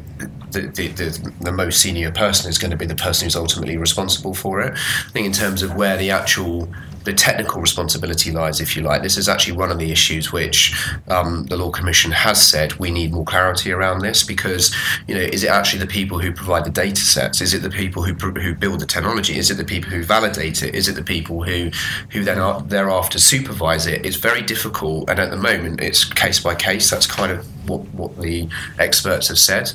the, 0.55 0.63
the, 0.69 0.89
the, 0.89 1.33
the 1.41 1.53
most 1.53 1.81
senior 1.81 2.11
person 2.11 2.49
is 2.49 2.59
going 2.59 2.71
to 2.71 2.77
be 2.77 2.87
the 2.87 2.95
person 2.95 3.27
who's 3.27 3.37
ultimately 3.37 3.77
responsible 3.77 4.35
for 4.35 4.61
it. 4.61 4.73
I 4.75 5.11
think 5.11 5.27
in 5.27 5.33
terms 5.33 5.63
of 5.63 5.75
where 5.75 5.97
the 5.97 6.11
actual 6.11 6.69
the 7.05 7.13
technical 7.13 7.61
responsibility 7.61 8.33
lies, 8.33 8.61
if 8.61 8.77
you 8.77 8.83
like. 8.83 9.03
This 9.03 9.17
is 9.17 9.29
actually 9.29 9.57
one 9.57 9.71
of 9.71 9.79
the 9.79 9.93
issues 9.93 10.33
which 10.33 10.75
um, 11.09 11.45
the 11.47 11.57
Law 11.57 11.71
Commission 11.71 12.11
has 12.11 12.45
said 12.45 12.73
we 12.75 12.91
need 12.91 13.13
more 13.13 13.25
clarity 13.25 13.73
around 13.73 14.01
this 14.01 14.23
because, 14.23 14.75
you 15.07 15.15
know, 15.15 15.21
is 15.21 15.45
it 15.45 15.51
actually 15.51 15.81
the 15.81 15.87
people 15.87 16.19
who 16.19 16.33
provide 16.33 16.65
the 16.65 16.71
data 16.71 17.03
sets? 17.03 17.41
Is 17.41 17.53
it 17.55 17.63
the 17.63 17.71
people 17.71 18.03
who, 18.03 18.15
who 18.15 18.55
build 18.55 18.81
the 18.81 18.87
technology? 18.87 19.37
Is 19.37 19.51
it 19.51 19.57
the 19.57 19.65
people 19.65 19.91
who 19.91 20.03
validate 20.03 20.63
it? 20.63 20.75
Is 20.75 20.89
it 20.89 20.95
the 20.95 21.05
people 21.05 21.43
who, 21.43 21.71
who 22.11 22.25
then 22.25 22.39
are, 22.39 22.63
thereafter 22.63 23.19
supervise 23.19 23.87
it? 23.87 24.05
It's 24.05 24.17
very 24.17 24.43
difficult, 24.43 25.11
and 25.11 25.19
at 25.19 25.31
the 25.31 25.37
moment 25.37 25.81
it's 25.81 26.05
case 26.05 26.41
by 26.41 26.55
case. 26.55 26.89
That's 26.89 27.07
kind 27.07 27.33
of 27.33 27.47
what, 27.67 27.83
what 27.95 28.21
the 28.21 28.49
experts 28.79 29.29
have 29.29 29.39
said. 29.39 29.73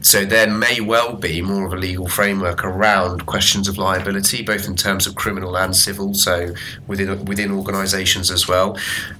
So 0.00 0.24
there 0.24 0.48
may 0.48 0.80
well 0.80 1.14
be 1.14 1.42
more 1.42 1.66
of 1.66 1.72
a 1.72 1.76
legal 1.76 2.08
framework 2.08 2.64
around 2.64 3.26
questions 3.26 3.66
of 3.66 3.76
liability, 3.76 4.42
both 4.42 4.68
in 4.68 4.76
terms 4.76 5.06
of 5.06 5.16
criminal 5.16 5.56
and 5.58 5.74
civil. 5.74 6.14
So 6.14 6.54
within 6.86 7.24
within 7.24 7.50
organisations 7.50 8.30
as 8.30 8.46
well. 8.46 8.78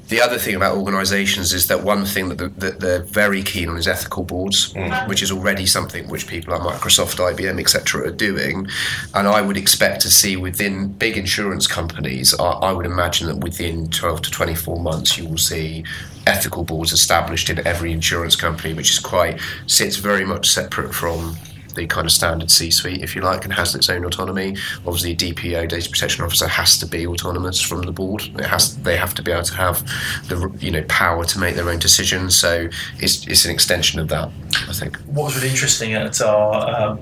The 0.08 0.20
other 0.20 0.38
thing 0.38 0.54
about 0.54 0.76
organisations 0.76 1.52
is 1.52 1.66
that 1.66 1.82
one 1.82 2.04
thing 2.04 2.28
that, 2.28 2.38
the, 2.38 2.49
that 2.49 2.78
they're 2.78 3.02
very 3.02 3.42
keen 3.42 3.68
on 3.68 3.76
is 3.76 3.88
ethical 3.88 4.23
boards, 4.23 4.73
mm. 4.73 5.08
which 5.08 5.20
is 5.20 5.32
already 5.32 5.66
something 5.66 6.06
which 6.08 6.28
people 6.28 6.56
like 6.56 6.62
Microsoft, 6.62 7.16
IBM, 7.16 7.58
etc., 7.58 8.06
are 8.06 8.12
doing. 8.12 8.68
And 9.14 9.26
I 9.26 9.42
would 9.42 9.56
expect 9.56 10.02
to 10.02 10.11
see 10.11 10.37
within 10.37 10.92
big 10.92 11.16
insurance 11.16 11.66
companies, 11.66 12.38
I, 12.38 12.44
I 12.44 12.73
would 12.73 12.87
imagine 12.87 13.26
that 13.26 13.38
within 13.38 13.90
12 13.90 14.23
to 14.23 14.30
24 14.30 14.80
months, 14.80 15.18
you 15.18 15.28
will 15.28 15.38
see 15.38 15.85
ethical 16.26 16.64
boards 16.64 16.92
established 16.92 17.50
in 17.50 17.66
every 17.66 17.92
insurance 17.92 18.37
company, 18.37 18.75
which 18.75 18.90
is 18.90 18.99
quite 18.99 19.40
sits 19.66 19.97
very 19.97 20.25
much 20.25 20.49
separate 20.50 20.95
from 20.95 21.37
the 21.76 21.87
kind 21.87 22.06
of 22.06 22.12
standard 22.12 22.50
C-suite, 22.50 23.02
if 23.02 23.14
you 23.14 23.21
like, 23.21 23.45
and 23.45 23.52
has 23.52 23.75
its 23.75 23.88
own 23.88 24.04
autonomy. 24.04 24.56
Obviously, 24.87 25.12
a 25.12 25.16
DPO, 25.16 25.68
data 25.68 25.88
protection 25.90 26.25
officer, 26.25 26.49
has 26.49 26.78
to 26.78 26.87
be 26.87 27.06
autonomous 27.06 27.61
from 27.61 27.83
the 27.83 27.92
board. 27.92 28.23
It 28.38 28.47
has, 28.47 28.76
they 28.78 28.97
have 28.97 29.14
to 29.14 29.23
be 29.23 29.30
able 29.30 29.45
to 29.45 29.54
have 29.54 29.87
the 30.28 30.50
you 30.59 30.71
know 30.71 30.83
power 30.88 31.25
to 31.25 31.38
make 31.38 31.54
their 31.54 31.68
own 31.68 31.78
decisions. 31.78 32.37
So 32.37 32.68
it's, 32.99 33.26
it's 33.26 33.45
an 33.45 33.50
extension 33.52 34.00
of 34.00 34.09
that, 34.09 34.30
I 34.68 34.73
think. 34.73 34.97
what 35.02 35.26
was 35.26 35.37
really 35.37 35.50
interesting 35.50 35.92
at 35.92 36.21
our 36.21 36.90
um, 36.90 36.99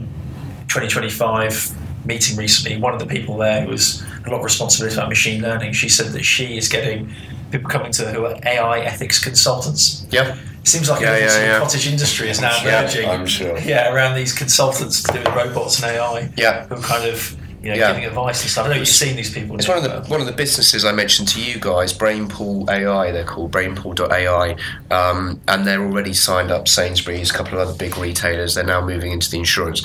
2025 0.68 1.74
meeting 2.04 2.36
recently, 2.36 2.76
one 2.76 2.92
of 2.92 3.00
the 3.00 3.06
people 3.06 3.38
there 3.38 3.62
who 3.62 3.70
was 3.70 4.02
a 4.26 4.30
lot 4.30 4.38
of 4.38 4.44
responsibility 4.44 4.96
about 4.96 5.08
machine 5.08 5.40
learning, 5.40 5.72
she 5.72 5.88
said 5.88 6.08
that 6.08 6.24
she 6.24 6.58
is 6.58 6.68
getting 6.68 7.14
people 7.58 7.70
coming 7.70 7.92
to 7.92 8.10
who 8.12 8.24
are 8.26 8.36
AI 8.44 8.80
ethics 8.80 9.22
consultants. 9.22 10.06
Yeah. 10.10 10.36
It 10.60 10.68
seems 10.68 10.88
like 10.90 11.00
Yeah, 11.02 11.14
a 11.16 11.20
yeah, 11.20 11.28
sort 11.28 11.42
of 11.42 11.48
yeah. 11.48 11.58
cottage 11.60 11.86
industry 11.86 12.30
is 12.30 12.40
now 12.40 12.50
sure. 12.50 12.68
emerging. 12.70 13.08
I'm 13.08 13.26
sure. 13.26 13.58
Yeah, 13.58 13.92
around 13.94 14.16
these 14.16 14.32
consultants 14.32 15.02
to 15.04 15.12
do 15.12 15.18
with 15.20 15.28
robots 15.34 15.76
and 15.82 15.92
AI. 15.96 16.30
Yeah. 16.36 16.66
Who 16.66 16.74
are 16.76 16.80
kind 16.80 17.08
of 17.08 17.36
you 17.62 17.70
know 17.70 17.76
Yeah. 17.76 17.88
giving 17.92 18.04
advice 18.06 18.42
and 18.42 18.50
stuff. 18.50 18.66
I 18.66 18.70
know 18.70 18.74
you've 18.76 18.88
seen 18.88 19.14
these 19.16 19.32
people. 19.32 19.56
It's 19.56 19.68
one 19.68 19.76
of 19.78 19.82
the 19.84 19.88
but- 19.90 20.08
one 20.08 20.20
of 20.20 20.26
the 20.26 20.32
businesses 20.32 20.84
I 20.84 20.92
mentioned 20.92 21.28
to 21.28 21.40
you 21.40 21.58
guys, 21.60 21.92
Brainpool 21.96 22.68
AI. 22.68 23.10
They're 23.12 23.24
called 23.24 23.52
Brainpool.ai, 23.52 24.56
um, 24.90 25.40
and 25.48 25.66
they're 25.66 25.82
already 25.82 26.12
signed 26.12 26.50
up 26.50 26.66
Sainsbury's, 26.68 27.30
a 27.30 27.34
couple 27.34 27.54
of 27.58 27.66
other 27.68 27.76
big 27.78 27.96
retailers. 27.96 28.54
They're 28.54 28.64
now 28.64 28.84
moving 28.84 29.12
into 29.12 29.30
the 29.30 29.38
insurance. 29.38 29.82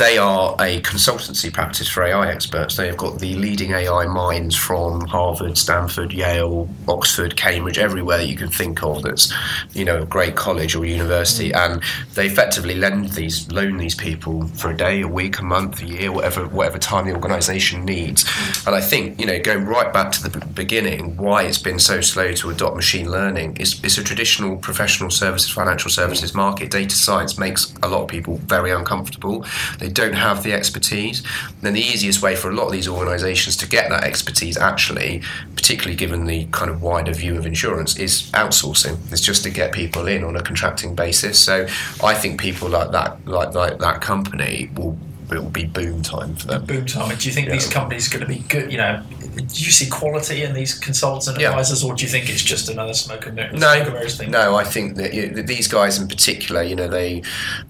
They 0.00 0.16
are 0.16 0.54
a 0.54 0.80
consultancy 0.80 1.52
practice 1.52 1.86
for 1.86 2.02
AI 2.02 2.32
experts. 2.32 2.74
They 2.74 2.86
have 2.86 2.96
got 2.96 3.18
the 3.18 3.34
leading 3.34 3.72
AI 3.72 4.06
minds 4.06 4.56
from 4.56 5.02
Harvard, 5.02 5.58
Stanford, 5.58 6.10
Yale, 6.10 6.70
Oxford, 6.88 7.36
Cambridge, 7.36 7.76
everywhere 7.78 8.16
that 8.16 8.26
you 8.26 8.34
can 8.34 8.48
think 8.48 8.82
of. 8.82 9.02
That's 9.02 9.30
you 9.74 9.84
know 9.84 10.00
a 10.00 10.06
great 10.06 10.36
college 10.36 10.74
or 10.74 10.86
university, 10.86 11.50
mm. 11.50 11.58
and 11.58 11.82
they 12.14 12.26
effectively 12.26 12.76
lend 12.76 13.10
these 13.10 13.52
loan 13.52 13.76
these 13.76 13.94
people 13.94 14.46
for 14.48 14.70
a 14.70 14.76
day, 14.76 15.02
a 15.02 15.08
week, 15.08 15.38
a 15.38 15.44
month, 15.44 15.82
a 15.82 15.86
year, 15.86 16.10
whatever 16.10 16.48
whatever 16.48 16.78
time 16.78 17.04
the 17.06 17.12
organisation 17.12 17.84
needs. 17.84 18.24
And 18.66 18.74
I 18.74 18.80
think 18.80 19.20
you 19.20 19.26
know 19.26 19.38
going 19.38 19.66
right 19.66 19.92
back 19.92 20.12
to 20.12 20.26
the 20.26 20.46
beginning, 20.46 21.18
why 21.18 21.42
it's 21.42 21.58
been 21.58 21.78
so 21.78 22.00
slow 22.00 22.32
to 22.32 22.48
adopt 22.48 22.74
machine 22.74 23.10
learning 23.10 23.58
is 23.58 23.78
it's 23.84 23.98
a 23.98 24.02
traditional 24.02 24.56
professional 24.56 25.10
services, 25.10 25.50
financial 25.50 25.90
services 25.90 26.34
market. 26.34 26.70
Data 26.70 26.96
science 26.96 27.36
makes 27.36 27.74
a 27.82 27.88
lot 27.88 28.00
of 28.00 28.08
people 28.08 28.36
very 28.36 28.70
uncomfortable. 28.70 29.44
They 29.78 29.89
don't 29.90 30.14
have 30.14 30.42
the 30.42 30.52
expertise. 30.52 31.22
Then 31.62 31.74
the 31.74 31.80
easiest 31.80 32.22
way 32.22 32.36
for 32.36 32.50
a 32.50 32.54
lot 32.54 32.66
of 32.66 32.72
these 32.72 32.88
organisations 32.88 33.56
to 33.58 33.68
get 33.68 33.90
that 33.90 34.04
expertise, 34.04 34.56
actually, 34.56 35.22
particularly 35.56 35.96
given 35.96 36.24
the 36.26 36.46
kind 36.52 36.70
of 36.70 36.82
wider 36.82 37.12
view 37.12 37.36
of 37.36 37.46
insurance, 37.46 37.96
is 37.98 38.30
outsourcing. 38.32 38.96
It's 39.12 39.20
just 39.20 39.42
to 39.44 39.50
get 39.50 39.72
people 39.72 40.06
in 40.06 40.24
on 40.24 40.36
a 40.36 40.42
contracting 40.42 40.94
basis. 40.94 41.38
So 41.38 41.66
I 42.02 42.14
think 42.14 42.40
people 42.40 42.68
like 42.68 42.90
that, 42.92 43.26
like, 43.26 43.54
like 43.54 43.78
that 43.78 44.00
company, 44.00 44.70
will 44.74 44.98
it 45.32 45.38
will 45.38 45.48
be 45.50 45.64
boom 45.64 46.02
time 46.02 46.34
for 46.34 46.48
them. 46.48 46.64
boom 46.64 46.86
time. 46.86 47.16
Do 47.16 47.28
you 47.28 47.32
think 47.32 47.46
Yeah. 47.46 47.52
these 47.52 47.68
companies 47.68 48.08
are 48.08 48.18
going 48.18 48.28
to 48.28 48.34
be 48.36 48.44
good? 48.48 48.72
You 48.72 48.78
know, 48.78 49.00
do 49.46 49.64
you 49.64 49.70
see 49.70 49.88
quality 49.88 50.42
in 50.42 50.52
these 50.54 50.74
consultants 50.78 51.26
and 51.28 51.40
Yeah. 51.40 51.48
advisors, 51.50 51.82
or 51.82 51.94
do 51.94 52.04
you 52.04 52.08
think 52.10 52.28
it's 52.28 52.42
just 52.42 52.68
another 52.68 52.94
smoke 52.94 53.26
and 53.26 53.34
mirrors, 53.36 53.52
No, 53.52 53.68
smoke 53.72 53.84
and 53.86 53.94
mirrors 53.94 54.16
thing? 54.16 54.30
no. 54.30 54.56
I 54.56 54.64
think 54.64 54.96
that, 54.96 55.12
you 55.14 55.26
know, 55.28 55.34
that 55.36 55.46
these 55.46 55.68
guys 55.68 55.98
in 55.98 56.08
particular, 56.08 56.62
you 56.62 56.76
know, 56.76 56.88
they 56.88 57.22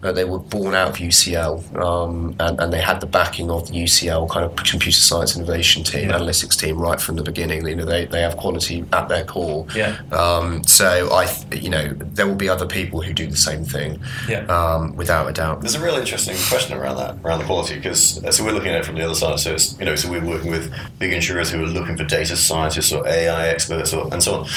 uh, 0.02 0.12
they 0.12 0.24
were 0.24 0.38
born 0.38 0.74
out 0.74 0.88
of 0.90 0.96
UCL, 1.00 1.62
um, 1.82 2.34
and, 2.40 2.58
and 2.60 2.72
they 2.72 2.80
had 2.80 3.00
the 3.00 3.06
backing 3.06 3.50
of 3.50 3.68
the 3.68 3.74
UCL 3.84 4.28
kind 4.30 4.44
of 4.44 4.54
computer 4.56 4.92
science 4.98 5.36
innovation 5.36 5.84
team, 5.84 6.08
Yeah. 6.10 6.18
analytics 6.18 6.58
team, 6.58 6.78
right 6.78 7.00
from 7.00 7.16
the 7.16 7.22
beginning. 7.22 7.66
You 7.66 7.76
know, 7.76 7.84
they, 7.84 8.06
they 8.06 8.20
have 8.22 8.36
quality 8.36 8.84
at 8.92 9.08
their 9.08 9.24
core. 9.24 9.66
Yeah. 9.74 9.96
Um, 10.12 10.64
so 10.64 11.14
I, 11.14 11.26
th- 11.26 11.62
you 11.62 11.70
know, 11.70 11.88
there 11.94 12.26
will 12.26 12.34
be 12.34 12.48
other 12.48 12.66
people 12.66 13.00
who 13.02 13.12
do 13.12 13.26
the 13.26 13.36
same 13.36 13.64
thing. 13.64 14.00
Yeah. 14.28 14.44
Um, 14.46 14.96
without 14.96 15.28
a 15.28 15.32
doubt. 15.32 15.60
There's 15.60 15.74
a 15.74 15.80
really 15.80 16.00
interesting 16.00 16.36
question 16.48 16.76
around 16.76 16.96
that, 16.96 17.16
around 17.24 17.38
the 17.40 17.44
quality, 17.44 17.76
because 17.76 18.22
uh, 18.24 18.30
so 18.32 18.44
we're 18.44 18.52
looking 18.52 18.70
at 18.72 18.80
it 18.80 18.84
from 18.84 18.96
the 18.96 19.04
other 19.04 19.14
side. 19.14 19.38
So 19.40 19.52
it's, 19.54 19.78
you 19.78 19.84
know, 19.84 19.94
so 19.96 20.10
we're 20.10 20.24
working 20.24 20.50
with 20.50 20.72
big 20.98 21.12
insurers 21.12 21.50
who 21.50 21.59
are 21.64 21.68
looking 21.68 21.96
for 21.96 22.04
data 22.04 22.36
scientists 22.36 22.92
or 22.92 23.06
AI 23.06 23.48
experts 23.48 23.92
or, 23.92 24.12
and 24.12 24.22
so 24.22 24.40
on, 24.40 24.48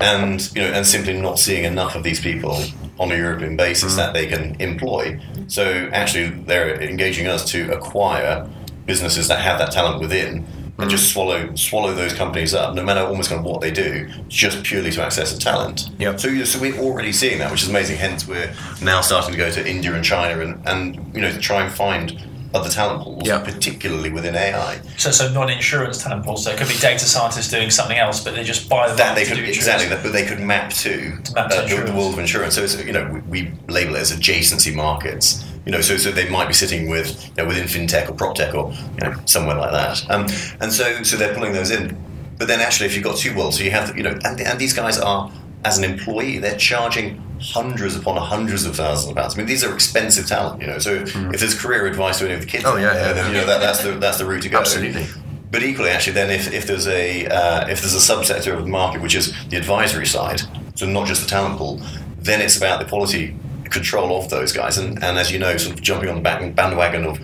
and 0.00 0.54
you 0.54 0.62
know, 0.62 0.68
and 0.68 0.86
simply 0.86 1.20
not 1.20 1.38
seeing 1.38 1.64
enough 1.64 1.94
of 1.94 2.02
these 2.02 2.20
people 2.20 2.58
on 2.98 3.10
a 3.10 3.16
European 3.16 3.56
basis 3.56 3.96
that 3.96 4.12
they 4.12 4.26
can 4.26 4.60
employ. 4.60 5.18
So 5.48 5.88
actually, 5.92 6.30
they're 6.30 6.80
engaging 6.80 7.26
us 7.26 7.50
to 7.52 7.72
acquire 7.72 8.48
businesses 8.86 9.28
that 9.28 9.40
have 9.40 9.58
that 9.58 9.72
talent 9.72 10.00
within. 10.00 10.46
And 10.78 10.88
just 10.88 11.12
swallow 11.12 11.54
swallow 11.56 11.92
those 11.92 12.14
companies 12.14 12.54
up, 12.54 12.74
no 12.74 12.82
matter 12.82 13.00
almost 13.00 13.28
kind 13.28 13.40
of 13.40 13.44
what 13.44 13.60
they 13.60 13.70
do, 13.70 14.08
just 14.28 14.64
purely 14.64 14.90
to 14.92 15.02
access 15.02 15.30
the 15.30 15.38
talent. 15.38 15.90
Yep. 15.98 16.18
So, 16.18 16.44
so 16.44 16.58
we're 16.58 16.78
already 16.78 17.12
seeing 17.12 17.38
that, 17.40 17.50
which 17.50 17.62
is 17.62 17.68
amazing. 17.68 17.98
Hence, 17.98 18.26
we're 18.26 18.50
now 18.80 19.02
starting 19.02 19.32
to 19.32 19.36
go 19.36 19.50
to 19.50 19.68
India 19.68 19.92
and 19.92 20.02
China 20.02 20.40
and, 20.40 20.66
and 20.66 21.14
you 21.14 21.20
know 21.20 21.32
try 21.38 21.62
and 21.62 21.70
find 21.70 22.18
other 22.52 22.68
talent 22.68 23.02
pools, 23.04 23.26
Yeah. 23.26 23.38
particularly 23.38 24.10
within 24.10 24.34
AI. 24.34 24.80
So, 24.96 25.10
so 25.10 25.32
non-insurance 25.32 26.02
talent 26.02 26.24
pools. 26.24 26.44
So 26.44 26.50
it 26.50 26.58
could 26.58 26.68
be 26.68 26.76
data 26.78 27.04
scientists 27.04 27.48
doing 27.48 27.70
something 27.70 27.96
else, 27.96 28.22
but 28.24 28.34
they 28.34 28.42
just 28.44 28.68
buy 28.68 28.88
them 28.88 28.96
That 28.96 29.14
they 29.14 29.24
could 29.24 29.38
exactly, 29.38 29.88
that, 29.88 30.02
but 30.02 30.12
they 30.12 30.26
could 30.26 30.40
map 30.40 30.70
to, 30.70 31.16
To 31.22 31.34
map 31.34 31.50
to 31.50 31.58
uh, 31.58 31.66
the, 31.66 31.84
the 31.84 31.92
world 31.96 32.14
of 32.14 32.18
insurance. 32.18 32.54
So 32.54 32.62
it's, 32.64 32.82
you 32.84 32.92
know 32.92 33.04
we, 33.28 33.42
we 33.42 33.52
label 33.68 33.94
it 33.96 34.00
as 34.00 34.12
adjacency 34.12 34.74
markets. 34.74 35.44
You 35.66 35.72
know, 35.72 35.80
so 35.82 35.96
so 35.96 36.10
they 36.10 36.28
might 36.28 36.48
be 36.48 36.54
sitting 36.54 36.88
with 36.88 37.26
you 37.28 37.42
know, 37.42 37.46
within 37.46 37.66
fintech 37.66 38.08
or 38.08 38.14
prop 38.14 38.34
tech 38.34 38.54
or 38.54 38.72
you 38.72 39.00
know 39.08 39.14
somewhere 39.26 39.56
like 39.56 39.72
that. 39.72 40.10
Um, 40.10 40.26
and 40.60 40.72
so 40.72 41.02
so 41.02 41.16
they're 41.16 41.34
pulling 41.34 41.52
those 41.52 41.70
in. 41.70 41.96
But 42.38 42.48
then 42.48 42.60
actually, 42.60 42.86
if 42.86 42.94
you've 42.94 43.04
got 43.04 43.18
two 43.18 43.36
worlds, 43.36 43.58
so 43.58 43.64
you 43.64 43.70
have 43.70 43.94
you 43.96 44.02
know, 44.02 44.18
and, 44.24 44.40
and 44.40 44.58
these 44.58 44.72
guys 44.72 44.98
are 44.98 45.30
as 45.64 45.78
an 45.78 45.84
employee, 45.84 46.38
they're 46.38 46.56
charging 46.56 47.22
hundreds 47.40 47.96
upon 47.96 48.16
hundreds 48.16 48.64
of 48.66 48.76
thousands 48.76 49.10
of 49.10 49.16
pounds. 49.16 49.34
I 49.34 49.38
mean, 49.38 49.46
these 49.46 49.64
are 49.64 49.72
expensive 49.74 50.26
talent. 50.26 50.60
You 50.60 50.68
know, 50.68 50.78
so 50.78 50.94
if 50.94 51.40
there's 51.40 51.58
career 51.58 51.86
advice 51.86 52.18
to 52.18 52.24
any 52.26 52.34
of 52.34 52.40
the 52.40 52.46
kids. 52.46 52.64
Oh, 52.66 52.76
yeah, 52.76 52.92
there, 52.92 53.06
yeah. 53.06 53.12
then 53.12 53.26
you 53.34 53.40
know 53.40 53.46
that, 53.46 53.60
that's 53.60 53.82
the 53.82 53.92
that's 53.92 54.18
the 54.18 54.24
route 54.26 54.42
to 54.42 54.48
go. 54.48 54.58
Absolutely. 54.58 55.06
But 55.50 55.62
equally, 55.64 55.90
actually, 55.90 56.12
then 56.12 56.30
if, 56.30 56.52
if 56.52 56.66
there's 56.66 56.86
a 56.86 57.26
uh, 57.26 57.66
if 57.68 57.80
there's 57.80 57.94
a 57.94 58.12
subsector 58.14 58.56
of 58.56 58.64
the 58.64 58.70
market 58.70 59.02
which 59.02 59.14
is 59.14 59.34
the 59.48 59.56
advisory 59.56 60.06
side, 60.06 60.40
so 60.76 60.86
not 60.86 61.06
just 61.08 61.22
the 61.22 61.28
talent 61.28 61.58
pool, 61.58 61.80
then 62.18 62.40
it's 62.40 62.56
about 62.56 62.78
the 62.80 62.86
quality 62.86 63.36
control 63.64 64.16
of 64.20 64.30
those 64.30 64.52
guys, 64.52 64.78
and, 64.78 65.02
and 65.02 65.18
as 65.18 65.30
you 65.30 65.38
know, 65.38 65.56
sort 65.56 65.74
of 65.76 65.82
jumping 65.82 66.08
on 66.08 66.16
the 66.16 66.20
back 66.22 66.54
bandwagon 66.54 67.04
of 67.04 67.18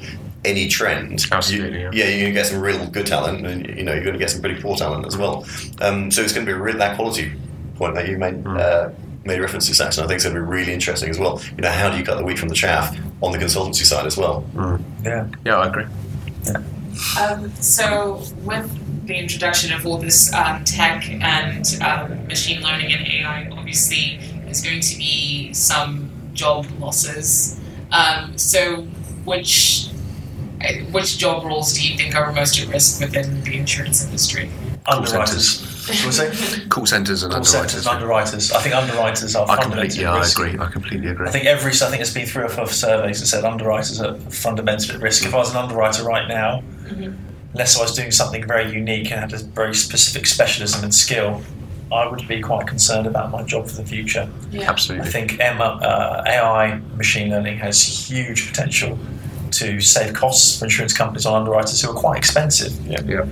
any 0.45 0.69
trend. 0.69 1.25
Absolutely, 1.31 1.81
you- 1.81 1.91
yeah. 1.93 2.05
you're 2.05 2.21
going 2.21 2.27
to 2.27 2.33
get 2.33 2.47
some 2.47 2.61
real 2.61 2.87
good 2.89 3.07
talent, 3.07 3.47
and 3.47 3.67
you 3.77 3.85
know 3.85 3.93
you're 3.93 4.03
going 4.05 4.15
to 4.15 4.19
get 4.19 4.31
some 4.31 4.41
pretty 4.41 4.61
poor 4.61 4.77
talent 4.77 5.07
as 5.07 5.17
well. 5.17 5.45
Um, 5.81 6.11
so 6.11 6.23
it's 6.23 6.33
going 6.33 6.47
to 6.47 6.53
be 6.53 6.57
a 6.57 6.61
re- 6.61 6.73
that 6.73 6.97
quality 6.97 7.33
point 7.77 7.95
that 7.95 8.09
you 8.09 8.19
made. 8.19 8.35
Hmm. 8.37 8.57
Uh, 8.59 8.89
Made 9.25 9.41
reference 9.41 9.67
to 9.67 9.75
Saxon. 9.75 10.05
I 10.05 10.07
think 10.07 10.19
it's 10.19 10.25
going 10.25 10.37
to 10.37 10.41
be 10.41 10.47
really 10.47 10.73
interesting 10.73 11.11
as 11.11 11.19
well. 11.19 11.43
You 11.57 11.63
know, 11.63 11.71
how 11.73 11.91
do 11.91 11.99
you 11.99 12.05
cut 12.05 12.17
the 12.17 12.23
wheat 12.25 12.39
from 12.39 12.49
the 12.49 12.55
chaff 12.55 12.97
on 13.21 13.33
the 13.33 13.39
consultancy 13.39 13.85
side 13.85 14.07
as 14.07 14.17
well? 14.17 14.47
Yeah. 15.03 15.27
Yeah, 15.45 15.57
I 15.57 15.67
agree. 15.67 15.87
Um, 17.21 17.53
so, 17.57 18.23
with 18.45 19.07
the 19.07 19.17
introduction 19.17 19.73
of 19.73 19.85
all 19.85 19.99
this 19.99 20.33
um, 20.33 20.63
tech 20.63 21.11
and 21.11 21.67
um, 21.83 22.27
machine 22.29 22.63
learning 22.63 22.93
and 22.93 23.05
AI, 23.05 23.49
obviously, 23.51 24.21
there's 24.45 24.63
going 24.63 24.81
to 24.81 24.97
be 24.97 25.53
some 25.53 26.09
job 26.33 26.67
losses. 26.79 27.61
Um, 27.91 28.39
so, 28.39 28.83
which 29.25 29.89
uh, 30.61 30.73
which 30.93 31.19
job 31.19 31.45
roles 31.45 31.73
do 31.73 31.87
you 31.87 31.97
think 31.97 32.15
are 32.15 32.33
most 32.33 32.61
at 32.61 32.69
risk 32.69 33.01
within 33.01 33.43
the 33.43 33.57
insurance 33.59 34.05
industry? 34.05 34.51
Underwriters. 34.87 35.76
What 35.89 36.05
was 36.07 36.19
it? 36.19 36.69
Call 36.69 36.87
centres 36.87 37.23
and 37.23 37.33
Call 37.33 37.39
underwriters. 37.43 37.71
centres, 37.73 37.87
underwriters. 37.87 38.53
I 38.53 38.61
think 38.61 38.75
underwriters 38.75 39.37
are 39.37 39.45
I 39.49 39.57
fundamentally 39.57 39.89
completely, 39.89 40.03
yeah, 40.03 40.17
at 40.17 40.25
I 40.25 40.31
agree. 40.31 40.59
I 40.59 40.71
completely 40.71 41.09
agree. 41.09 41.29
I 41.29 41.31
think 41.31 41.47
every 41.47 41.71
I 41.73 41.75
think 41.75 41.97
there's 41.97 42.15
been 42.15 42.27
three 42.27 42.45
or 42.45 42.49
four 42.49 42.67
surveys 42.67 43.21
that 43.21 43.27
said 43.27 43.45
underwriters 43.45 44.01
are 44.01 44.15
fundamentally 44.31 44.97
at 44.97 45.01
risk. 45.03 45.25
If 45.25 45.35
I 45.35 45.39
was 45.39 45.51
an 45.51 45.57
underwriter 45.57 46.03
right 46.05 46.27
now, 46.29 46.63
unless 47.53 47.79
I 47.79 47.83
was 47.83 47.95
doing 47.95 48.11
something 48.11 48.47
very 48.47 48.71
unique 48.73 49.11
and 49.13 49.21
had 49.21 49.33
a 49.33 49.39
very 49.39 49.75
specific 49.75 50.27
specialism 50.27 50.83
and 50.85 50.95
skill, 50.95 51.43
I 51.93 52.07
would 52.09 52.27
be 52.27 52.41
quite 52.41 52.67
concerned 52.67 53.07
about 53.07 53.31
my 53.31 53.43
job 53.45 53.69
for 53.69 53.77
the 53.77 53.85
future. 53.87 54.29
Yeah. 54.51 54.71
I 54.73 54.75
think 55.09 55.39
M- 55.41 55.61
uh, 55.61 56.25
AI, 56.27 56.79
machine 56.97 57.31
learning 57.31 57.59
has 57.59 57.81
huge 58.11 58.49
potential 58.49 58.99
to 59.53 59.81
save 59.81 60.13
costs 60.13 60.59
for 60.59 60.65
insurance 60.65 60.93
companies 60.93 61.25
on 61.27 61.35
underwriters 61.41 61.81
who 61.81 61.91
are 61.91 61.95
quite 61.95 62.19
expensive. 62.19 62.73
Yeah. 62.87 63.23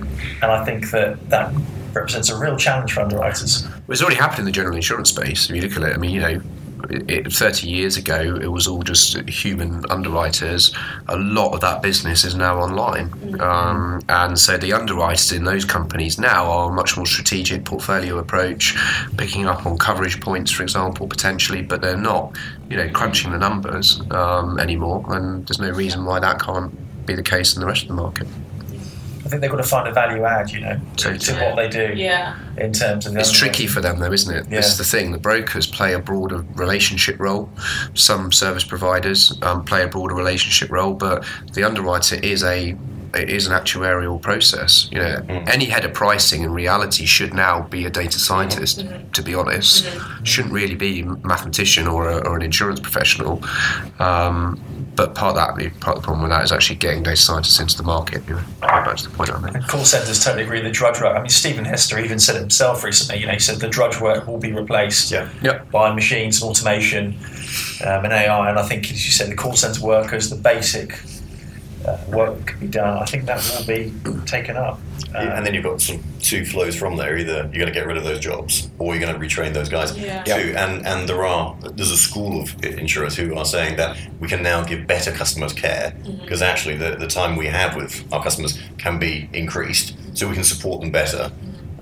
And 0.41 0.45
I 0.51 0.63
think 0.63 0.91
that 0.91 1.29
that 1.29 1.53
represents 1.95 2.29
a 2.29 2.37
real 2.37 2.57
challenge 2.57 2.93
for 2.93 3.01
underwriters. 3.01 3.63
Well, 3.63 3.81
It's 3.89 4.01
already 4.01 4.17
happened 4.17 4.39
in 4.39 4.45
the 4.45 4.51
general 4.51 4.75
insurance 4.75 5.09
space. 5.09 5.49
If 5.49 5.55
you 5.55 5.61
look 5.61 5.77
at 5.77 5.83
it, 5.83 5.93
I 5.93 5.97
mean, 5.97 6.11
you 6.11 6.21
know, 6.21 6.41
it, 6.89 7.09
it, 7.09 7.33
30 7.33 7.67
years 7.67 7.97
ago, 7.97 8.37
it 8.41 8.47
was 8.47 8.67
all 8.67 8.83
just 8.83 9.17
human 9.29 9.83
underwriters. 9.89 10.73
A 11.07 11.17
lot 11.17 11.53
of 11.53 11.61
that 11.61 11.81
business 11.81 12.23
is 12.23 12.35
now 12.35 12.59
online. 12.59 13.39
Um, 13.41 14.01
and 14.09 14.37
so 14.37 14.57
the 14.57 14.73
underwriters 14.73 15.31
in 15.31 15.43
those 15.43 15.65
companies 15.65 16.19
now 16.19 16.45
are 16.45 16.71
a 16.71 16.73
much 16.73 16.97
more 16.97 17.05
strategic 17.05 17.65
portfolio 17.65 18.17
approach, 18.17 18.75
picking 19.17 19.47
up 19.47 19.65
on 19.65 19.77
coverage 19.77 20.19
points, 20.21 20.51
for 20.51 20.63
example, 20.63 21.07
potentially, 21.07 21.61
but 21.61 21.81
they're 21.81 21.97
not, 21.97 22.37
you 22.69 22.77
know, 22.77 22.89
crunching 22.89 23.31
the 23.31 23.37
numbers 23.37 24.01
um, 24.11 24.59
anymore. 24.59 25.05
And 25.09 25.47
there's 25.47 25.59
no 25.59 25.71
reason 25.71 26.05
why 26.05 26.19
that 26.19 26.39
can't 26.39 27.05
be 27.05 27.15
the 27.15 27.23
case 27.23 27.55
in 27.55 27.61
the 27.61 27.67
rest 27.67 27.83
of 27.83 27.89
the 27.89 27.93
market. 27.95 28.27
I 29.25 29.27
think 29.27 29.41
they've 29.41 29.49
got 29.49 29.57
to 29.57 29.63
find 29.63 29.87
a 29.87 29.91
value 29.91 30.23
add, 30.23 30.51
you 30.51 30.61
know, 30.61 30.79
to, 30.97 31.17
to 31.17 31.33
what 31.33 31.55
they 31.55 31.67
do 31.67 31.93
Yeah. 31.95 32.35
in 32.57 32.71
terms 32.73 33.07
of 33.07 33.13
the 33.13 33.19
It's 33.19 33.29
underwriting. 33.29 33.53
tricky 33.53 33.67
for 33.67 33.81
them, 33.81 33.99
though, 33.99 34.11
isn't 34.13 34.33
it? 34.35 34.43
This 34.51 34.65
Yeah. 34.65 34.71
is 34.71 34.77
the 34.77 34.83
thing. 34.83 35.11
The 35.13 35.17
brokers 35.17 35.65
play 35.65 35.93
a 35.93 35.99
broader 35.99 36.45
relationship 36.53 37.15
role. 37.19 37.49
Some 37.95 38.31
service 38.31 38.63
providers 38.63 39.35
um, 39.41 39.63
play 39.65 39.83
a 39.83 39.87
broader 39.87 40.13
relationship 40.13 40.69
role, 40.71 40.93
but 40.93 41.25
the 41.53 41.63
underwriter 41.63 42.15
is 42.17 42.43
a 42.43 42.75
it 43.15 43.29
is 43.29 43.47
an 43.47 43.53
actuarial 43.53 44.21
process. 44.21 44.89
You 44.91 44.99
know, 44.99 45.23
any 45.47 45.63
head 45.67 45.85
of 45.85 45.93
pricing 45.93 46.43
in 46.43 46.51
reality 46.51 47.05
should 47.05 47.33
now 47.33 47.61
be 47.61 47.85
a 47.85 47.89
data 47.89 48.19
scientist. 48.19 48.85
To 49.13 49.21
be 49.21 49.33
honest, 49.33 49.87
shouldn't 50.23 50.53
really 50.53 50.75
be 50.75 50.99
a 50.99 51.05
mathematician 51.25 51.87
or, 51.87 52.09
a, 52.09 52.17
or 52.27 52.35
an 52.35 52.41
insurance 52.41 52.81
professional. 52.81 53.41
Um, 53.99 54.59
but 54.95 55.13
part 55.15 55.35
of 55.37 55.57
that, 55.57 55.79
part 55.79 55.97
of 55.97 56.03
the 56.03 56.05
problem 56.05 56.23
with 56.23 56.31
that 56.31 56.43
is 56.43 56.51
actually 56.51 56.77
getting 56.77 57.03
data 57.03 57.17
scientists 57.17 57.59
into 57.59 57.77
the 57.77 57.83
market. 57.83 58.23
You 58.27 58.35
know, 58.35 58.41
going 58.61 58.85
back 58.85 58.97
to 58.97 59.09
the 59.09 59.15
point 59.15 59.31
I 59.31 59.39
made. 59.39 59.55
And 59.55 59.67
call 59.67 59.83
centres 59.85 60.23
totally 60.23 60.43
agree. 60.43 60.61
The 60.61 60.71
drudge 60.71 61.01
work. 61.01 61.15
I 61.15 61.19
mean, 61.19 61.29
Stephen 61.29 61.65
Hester 61.65 61.99
even 61.99 62.19
said 62.19 62.35
it 62.35 62.39
himself 62.39 62.83
recently. 62.83 63.19
You 63.19 63.27
know, 63.27 63.33
he 63.33 63.39
said 63.39 63.59
the 63.59 63.67
drudge 63.67 63.99
work 63.99 64.27
will 64.27 64.37
be 64.37 64.51
replaced 64.53 65.11
Yeah. 65.11 65.29
Yep. 65.41 65.71
by 65.71 65.93
machines, 65.93 66.41
and 66.41 66.49
automation, 66.49 67.17
um, 67.85 68.05
and 68.05 68.13
AI. 68.13 68.49
And 68.49 68.57
I 68.59 68.63
think, 68.63 68.85
as 68.85 69.05
you 69.05 69.11
said, 69.11 69.29
the 69.29 69.35
call 69.35 69.53
centre 69.55 69.81
workers, 69.85 70.29
the 70.29 70.35
basic 70.37 70.99
uh, 71.85 71.97
work 72.07 72.37
that 72.37 72.47
could 72.47 72.59
be 72.59 72.67
done, 72.67 72.97
I 72.97 73.05
think 73.05 73.25
that 73.25 73.37
will 73.57 73.65
be 73.67 73.93
taken 74.25 74.57
up. 74.57 74.79
Um, 75.13 75.27
and 75.29 75.45
then 75.45 75.53
you've 75.53 75.63
got 75.63 75.79
sort 75.81 75.99
of 75.99 76.21
two 76.21 76.45
flows 76.45 76.75
from 76.75 76.97
there. 76.97 77.17
Either 77.17 77.49
you're 77.53 77.63
going 77.63 77.67
to 77.67 77.71
get 77.71 77.85
rid 77.87 77.95
of 77.97 78.03
those 78.03 78.19
jobs, 78.19 78.69
or 78.79 78.93
you're 78.95 79.01
going 79.05 79.13
to 79.17 79.19
retrain 79.25 79.53
those 79.53 79.69
guys 79.69 79.97
Yeah. 79.97 80.23
too. 80.23 80.53
And 80.57 80.85
and 80.85 81.07
there 81.07 81.25
are 81.25 81.55
there's 81.61 81.91
a 81.91 81.97
school 81.97 82.41
of 82.41 82.63
insurers 82.63 83.15
who 83.15 83.35
are 83.35 83.45
saying 83.45 83.77
that 83.77 83.97
we 84.19 84.27
can 84.27 84.43
now 84.43 84.63
give 84.63 84.85
better 84.87 85.11
customers 85.11 85.53
care 85.53 85.95
because 86.21 86.41
actually 86.41 86.75
the, 86.75 86.95
the 86.97 87.07
time 87.07 87.35
we 87.37 87.45
have 87.47 87.75
with 87.75 88.03
our 88.11 88.21
customers 88.21 88.59
can 88.77 88.99
be 88.99 89.29
increased, 89.33 89.95
so 90.13 90.27
we 90.27 90.33
can 90.33 90.43
support 90.43 90.81
them 90.81 90.91
better. 90.91 91.31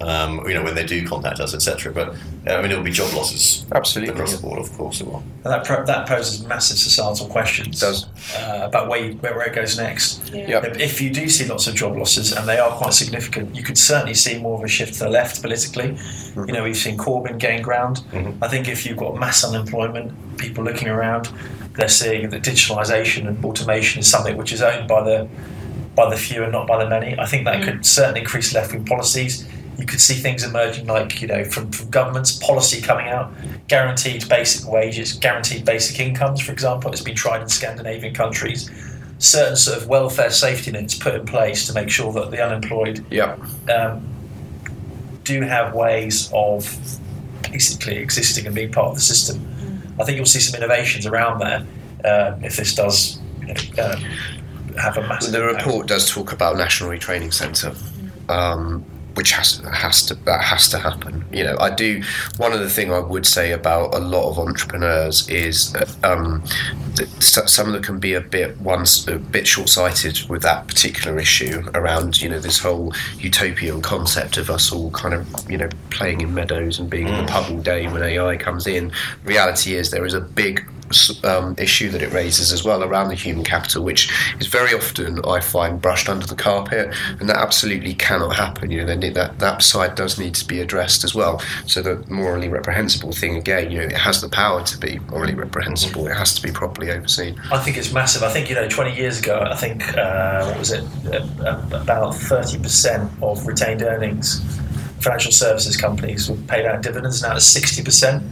Um, 0.03 0.45
you 0.47 0.53
know 0.53 0.63
when 0.63 0.75
they 0.75 0.85
do 0.85 1.07
contact 1.07 1.39
us, 1.39 1.53
etc. 1.53 1.93
But 1.93 2.09
uh, 2.47 2.55
I 2.57 2.61
mean, 2.61 2.71
it'll 2.71 2.83
be 2.83 2.91
job 2.91 3.13
losses 3.13 3.65
Absolutely, 3.71 4.13
across 4.13 4.31
yeah. 4.31 4.37
the 4.37 4.41
board, 4.43 4.59
of 4.59 4.71
course. 4.77 4.99
It 5.01 5.07
will. 5.07 5.23
And 5.43 5.53
that, 5.53 5.63
pro- 5.65 5.85
that 5.85 6.07
poses 6.07 6.45
massive 6.45 6.77
societal 6.77 7.27
questions. 7.27 7.77
It 7.81 7.85
does. 7.85 8.05
Uh, 8.35 8.61
about 8.65 8.89
where, 8.89 8.99
you, 9.05 9.13
where, 9.17 9.33
where 9.35 9.47
it 9.47 9.55
goes 9.55 9.77
next. 9.77 10.29
Yeah. 10.33 10.47
Yep. 10.61 10.77
If 10.79 10.99
you 11.01 11.09
do 11.09 11.29
see 11.29 11.45
lots 11.47 11.67
of 11.67 11.75
job 11.75 11.95
losses, 11.95 12.33
and 12.33 12.47
they 12.47 12.59
are 12.59 12.71
quite 12.71 12.93
significant, 12.93 13.55
you 13.55 13.63
could 13.63 13.77
certainly 13.77 14.13
see 14.13 14.37
more 14.39 14.57
of 14.57 14.63
a 14.63 14.67
shift 14.67 14.95
to 14.95 14.99
the 15.05 15.09
left 15.09 15.41
politically. 15.41 15.97
You 16.35 16.53
know, 16.53 16.63
we've 16.63 16.75
seen 16.77 16.97
Corbyn 16.97 17.37
gain 17.39 17.61
ground. 17.61 18.01
Mhm. 18.11 18.37
I 18.41 18.47
think 18.49 18.67
if 18.67 18.85
you've 18.85 18.97
got 18.97 19.15
mass 19.17 19.43
unemployment, 19.43 20.37
people 20.37 20.63
looking 20.63 20.89
around, 20.89 21.29
they're 21.77 21.87
seeing 21.87 22.29
that 22.31 22.41
digitalisation 22.43 23.27
and 23.27 23.43
automation 23.45 23.99
is 24.01 24.07
something 24.09 24.35
which 24.37 24.51
is 24.51 24.61
owned 24.61 24.87
by 24.87 25.01
the 25.03 25.27
by 25.95 26.09
the 26.09 26.17
few 26.17 26.41
and 26.41 26.51
not 26.51 26.65
by 26.67 26.83
the 26.83 26.89
many. 26.89 27.17
I 27.19 27.25
think 27.27 27.45
that 27.45 27.61
Mm. 27.61 27.63
could 27.65 27.85
certainly 27.85 28.21
increase 28.21 28.51
left 28.51 28.73
wing 28.73 28.83
policies. 28.83 29.45
You 29.77 29.85
could 29.85 29.99
see 30.01 30.15
things 30.15 30.43
emerging 30.43 30.85
like, 30.87 31.21
you 31.21 31.27
know, 31.27 31.43
from, 31.45 31.71
from 31.71 31.89
governments, 31.89 32.31
policy 32.37 32.81
coming 32.81 33.07
out, 33.07 33.33
guaranteed 33.67 34.27
basic 34.29 34.67
wages, 34.69 35.13
guaranteed 35.13 35.65
basic 35.65 35.99
incomes, 35.99 36.41
for 36.41 36.51
example. 36.51 36.91
It's 36.91 37.01
been 37.01 37.15
tried 37.15 37.41
in 37.41 37.49
Scandinavian 37.49 38.13
countries. 38.13 38.69
Certain 39.17 39.55
sort 39.55 39.77
of 39.77 39.87
welfare 39.87 40.29
safety 40.29 40.71
nets 40.71 40.95
put 40.95 41.15
in 41.15 41.25
place 41.25 41.65
to 41.67 41.73
make 41.73 41.89
sure 41.89 42.11
that 42.13 42.29
the 42.31 42.43
unemployed 42.43 43.03
Yeah. 43.09 43.35
um, 43.73 44.07
do 45.23 45.41
have 45.41 45.73
ways 45.73 46.29
of 46.33 46.75
basically 47.51 47.97
existing 47.97 48.45
and 48.45 48.53
being 48.53 48.71
part 48.71 48.89
of 48.89 48.95
the 48.95 49.01
system. 49.01 49.39
I 49.99 50.03
think 50.03 50.17
you'll 50.17 50.25
see 50.25 50.39
some 50.39 50.57
innovations 50.59 51.05
around 51.05 51.39
there 51.39 51.65
um, 52.05 52.43
if 52.43 52.57
this 52.57 52.73
does 52.75 53.19
you 53.41 53.47
know, 53.47 53.83
um, 53.85 54.01
have 54.77 54.97
a 54.97 55.07
massive. 55.07 55.31
The 55.31 55.49
impact. 55.49 55.65
report 55.65 55.87
does 55.87 56.09
talk 56.09 56.31
about 56.33 56.57
National 56.57 56.89
Retraining 56.89 57.33
Centre, 57.33 57.73
um, 58.27 58.83
which 59.15 59.31
has 59.31 59.57
has 59.71 60.05
to 60.07 60.15
that 60.25 60.41
has 60.41 60.69
to 60.69 60.77
happen. 60.77 61.25
You 61.31 61.43
know, 61.43 61.57
I 61.59 61.69
do. 61.69 62.01
One 62.37 62.53
of 62.53 62.59
the 62.59 62.69
thing 62.69 62.91
I 62.91 62.99
would 62.99 63.25
say 63.25 63.51
about 63.51 63.93
a 63.93 63.99
lot 63.99 64.29
of 64.29 64.39
entrepreneurs 64.39 65.27
is 65.29 65.75
uh, 65.75 65.85
um, 66.03 66.43
that 66.95 67.09
some 67.19 67.67
of 67.67 67.73
them 67.73 67.83
can 67.83 67.99
be 67.99 68.13
a 68.13 68.21
bit 68.21 68.59
once 68.61 69.07
a 69.07 69.17
bit 69.17 69.47
short 69.47 69.69
sighted 69.69 70.27
with 70.29 70.41
that 70.43 70.67
particular 70.67 71.19
issue 71.19 71.63
around 71.73 72.21
you 72.21 72.29
know 72.29 72.39
this 72.39 72.59
whole 72.59 72.93
utopian 73.17 73.81
concept 73.81 74.37
of 74.37 74.49
us 74.49 74.71
all 74.71 74.91
kind 74.91 75.13
of 75.13 75.49
you 75.49 75.57
know 75.57 75.69
playing 75.89 76.21
in 76.21 76.33
meadows 76.33 76.79
and 76.79 76.89
being 76.89 77.07
in 77.07 77.25
the 77.25 77.31
pub 77.31 77.51
all 77.51 77.59
day 77.59 77.87
when 77.87 78.03
AI 78.03 78.37
comes 78.37 78.67
in. 78.67 78.91
Reality 79.23 79.75
is 79.75 79.91
there 79.91 80.05
is 80.05 80.13
a 80.13 80.21
big 80.21 80.65
um, 81.23 81.55
issue 81.57 81.89
that 81.89 82.01
it 82.01 82.11
raises 82.11 82.51
as 82.51 82.63
well 82.63 82.83
around 82.83 83.09
the 83.09 83.15
human 83.15 83.43
capital, 83.43 83.83
which 83.83 84.11
is 84.39 84.47
very 84.47 84.73
often 84.73 85.23
I 85.25 85.39
find 85.39 85.81
brushed 85.81 86.09
under 86.09 86.25
the 86.25 86.35
carpet, 86.35 86.93
and 87.19 87.29
that 87.29 87.37
absolutely 87.37 87.93
cannot 87.93 88.35
happen. 88.35 88.71
You 88.71 88.85
know, 88.85 88.95
that 88.95 89.39
that 89.39 89.63
side 89.63 89.95
does 89.95 90.19
need 90.19 90.35
to 90.35 90.47
be 90.47 90.59
addressed 90.59 91.03
as 91.03 91.13
well. 91.15 91.39
So 91.65 91.81
the 91.81 92.03
morally 92.09 92.49
reprehensible 92.49 93.11
thing 93.11 93.35
again, 93.35 93.71
you 93.71 93.79
know, 93.79 93.85
it 93.85 93.97
has 93.97 94.21
the 94.21 94.29
power 94.29 94.63
to 94.63 94.77
be 94.77 94.99
morally 95.09 95.35
reprehensible. 95.35 96.07
It 96.07 96.15
has 96.15 96.33
to 96.35 96.41
be 96.41 96.51
properly 96.51 96.91
overseen. 96.91 97.39
I 97.51 97.59
think 97.59 97.77
it's 97.77 97.91
massive. 97.91 98.23
I 98.23 98.31
think 98.31 98.49
you 98.49 98.55
know, 98.55 98.67
20 98.67 98.95
years 98.95 99.19
ago, 99.19 99.39
I 99.39 99.55
think 99.55 99.97
uh, 99.97 100.45
what 100.45 100.59
was 100.59 100.71
it? 100.71 100.83
Uh, 101.05 101.61
about 101.71 102.15
30 102.15 102.59
percent 102.59 103.11
of 103.21 103.45
retained 103.45 103.81
earnings, 103.81 104.41
financial 104.99 105.31
services 105.31 105.77
companies 105.77 106.29
were 106.29 106.37
paid 106.47 106.65
out 106.65 106.81
dividends. 106.81 107.21
Now 107.21 107.35
it's 107.35 107.45
60 107.45 107.83
percent. 107.83 108.23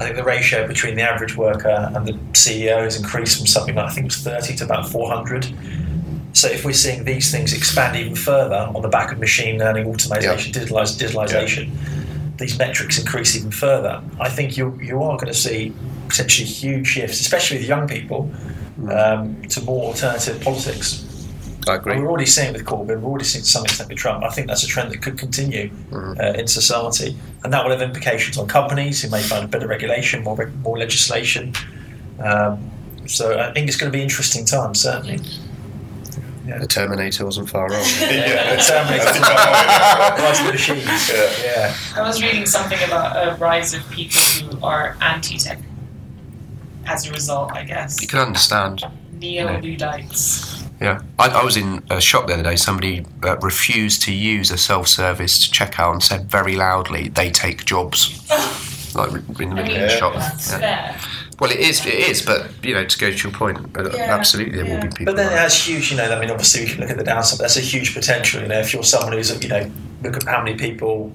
I 0.00 0.04
think 0.04 0.16
the 0.16 0.24
ratio 0.24 0.66
between 0.66 0.94
the 0.94 1.02
average 1.02 1.36
worker 1.36 1.92
and 1.94 2.08
the 2.08 2.14
CEO 2.32 2.78
has 2.84 2.96
increased 2.96 3.36
from 3.36 3.46
something 3.46 3.74
like 3.74 3.84
I 3.84 3.90
think 3.90 4.06
it 4.06 4.16
was 4.16 4.22
30 4.22 4.56
to 4.56 4.64
about 4.64 4.88
400. 4.88 5.52
So 6.32 6.48
if 6.48 6.64
we're 6.64 6.72
seeing 6.72 7.04
these 7.04 7.30
things 7.30 7.52
expand 7.52 7.96
even 7.96 8.14
further 8.14 8.70
on 8.74 8.80
the 8.80 8.88
back 8.88 9.12
of 9.12 9.18
machine 9.18 9.58
learning, 9.58 9.86
automation, 9.86 10.52
digitalize, 10.52 10.96
digitalization, 10.98 11.70
these 12.38 12.58
metrics 12.58 12.98
increase 12.98 13.36
even 13.36 13.50
further. 13.50 14.02
I 14.18 14.30
think 14.30 14.56
you 14.56 14.74
you 14.80 15.02
are 15.02 15.18
going 15.18 15.26
to 15.26 15.34
see 15.34 15.74
potentially 16.08 16.48
huge 16.48 16.86
shifts, 16.86 17.20
especially 17.20 17.58
with 17.58 17.68
young 17.68 17.86
people, 17.86 18.32
um, 18.90 19.42
to 19.48 19.60
more 19.60 19.84
alternative 19.84 20.40
politics. 20.40 21.04
I 21.68 21.74
agree. 21.76 21.92
And 21.94 22.02
we're 22.02 22.08
already 22.08 22.26
seeing 22.26 22.48
it 22.48 22.52
with 22.54 22.64
Corbyn. 22.64 23.00
We're 23.00 23.04
already 23.10 23.24
seeing 23.24 23.42
it 23.42 23.44
to 23.46 23.50
some 23.50 23.64
extent 23.64 23.88
with 23.90 23.98
Trump. 23.98 24.24
I 24.24 24.30
think 24.30 24.46
that's 24.48 24.62
a 24.62 24.66
trend 24.66 24.90
that 24.92 25.02
could 25.02 25.18
continue 25.18 25.70
uh, 25.92 26.32
in 26.36 26.46
society, 26.46 27.16
and 27.44 27.52
that 27.52 27.62
will 27.64 27.70
have 27.70 27.82
implications 27.82 28.38
on 28.38 28.48
companies 28.48 29.02
who 29.02 29.10
may 29.10 29.22
find 29.22 29.44
a 29.44 29.48
better 29.48 29.66
regulation, 29.68 30.22
more 30.24 30.36
reg- 30.36 30.54
more 30.62 30.78
legislation. 30.78 31.52
Um, 32.18 32.70
so 33.06 33.38
I 33.38 33.52
think 33.52 33.68
it's 33.68 33.76
going 33.76 33.90
to 33.92 33.96
be 33.96 34.02
interesting 34.02 34.44
times, 34.44 34.80
certainly. 34.80 35.18
The 36.46 36.66
Terminator 36.66 37.24
wasn't 37.24 37.48
far 37.48 37.66
off. 37.72 38.00
Yeah. 38.00 38.56
Terminator. 38.56 39.04
That's 39.04 39.18
exactly 39.18 40.24
Rise 40.24 40.40
of 40.40 40.46
the 40.46 40.52
machines. 40.52 41.08
Yeah. 41.08 41.32
Yeah. 41.44 41.76
I 41.96 42.02
was 42.02 42.20
reading 42.20 42.44
something 42.46 42.78
about 42.88 43.14
a 43.16 43.36
rise 43.36 43.72
of 43.72 43.88
people 43.90 44.20
who 44.20 44.64
are 44.64 44.96
anti-tech. 45.00 45.58
As 46.86 47.06
a 47.06 47.12
result, 47.12 47.52
I 47.52 47.62
guess 47.62 48.00
You 48.02 48.08
can 48.08 48.18
understand. 48.20 48.82
neo-Luddites. 49.20 50.59
Yeah, 50.80 51.02
I, 51.18 51.28
I 51.28 51.44
was 51.44 51.56
in 51.58 51.82
a 51.90 52.00
shop 52.00 52.26
the 52.26 52.34
other 52.34 52.42
day. 52.42 52.56
Somebody 52.56 53.04
uh, 53.22 53.36
refused 53.38 54.02
to 54.02 54.12
use 54.14 54.50
a 54.50 54.56
self-service 54.56 55.48
checkout 55.48 55.92
and 55.92 56.02
said 56.02 56.30
very 56.30 56.56
loudly, 56.56 57.08
"They 57.08 57.30
take 57.30 57.66
jobs." 57.66 58.26
like 58.94 59.10
in 59.12 59.22
the 59.36 59.44
I 59.44 59.46
middle 59.48 59.64
mean, 59.64 59.82
of 59.82 59.90
the 59.90 59.96
shop. 59.96 60.14
that's 60.14 60.50
Yeah. 60.52 60.58
fair. 60.58 61.00
Well, 61.38 61.50
it 61.50 61.60
is. 61.60 61.84
It 61.86 61.94
is. 61.94 62.22
But 62.22 62.50
you 62.64 62.74
know, 62.74 62.84
to 62.84 62.98
go 62.98 63.10
to 63.10 63.16
your 63.28 63.32
point, 63.36 63.58
uh, 63.76 63.90
Yeah, 63.94 64.14
absolutely, 64.14 64.56
there 64.62 64.64
will 64.74 64.80
be 64.82 64.88
people. 64.88 65.04
But 65.06 65.16
then 65.16 65.26
it 65.26 65.30
like- 65.32 65.38
has 65.40 65.54
huge, 65.66 65.90
you 65.90 65.96
know, 65.98 66.10
I 66.10 66.18
mean, 66.18 66.30
obviously 66.30 66.64
we 66.64 66.70
can 66.70 66.80
look 66.80 66.90
at 66.90 66.98
the 66.98 67.04
downside, 67.04 67.38
but 67.38 67.44
that's 67.44 67.56
a 67.56 67.60
huge 67.60 67.94
potential, 67.94 68.40
you 68.42 68.48
know, 68.48 68.58
if 68.60 68.72
you're 68.72 68.82
someone 68.82 69.12
who's, 69.12 69.30
you 69.42 69.48
know, 69.48 69.70
look 70.02 70.16
at 70.16 70.24
how 70.24 70.42
many 70.42 70.56
people, 70.56 71.12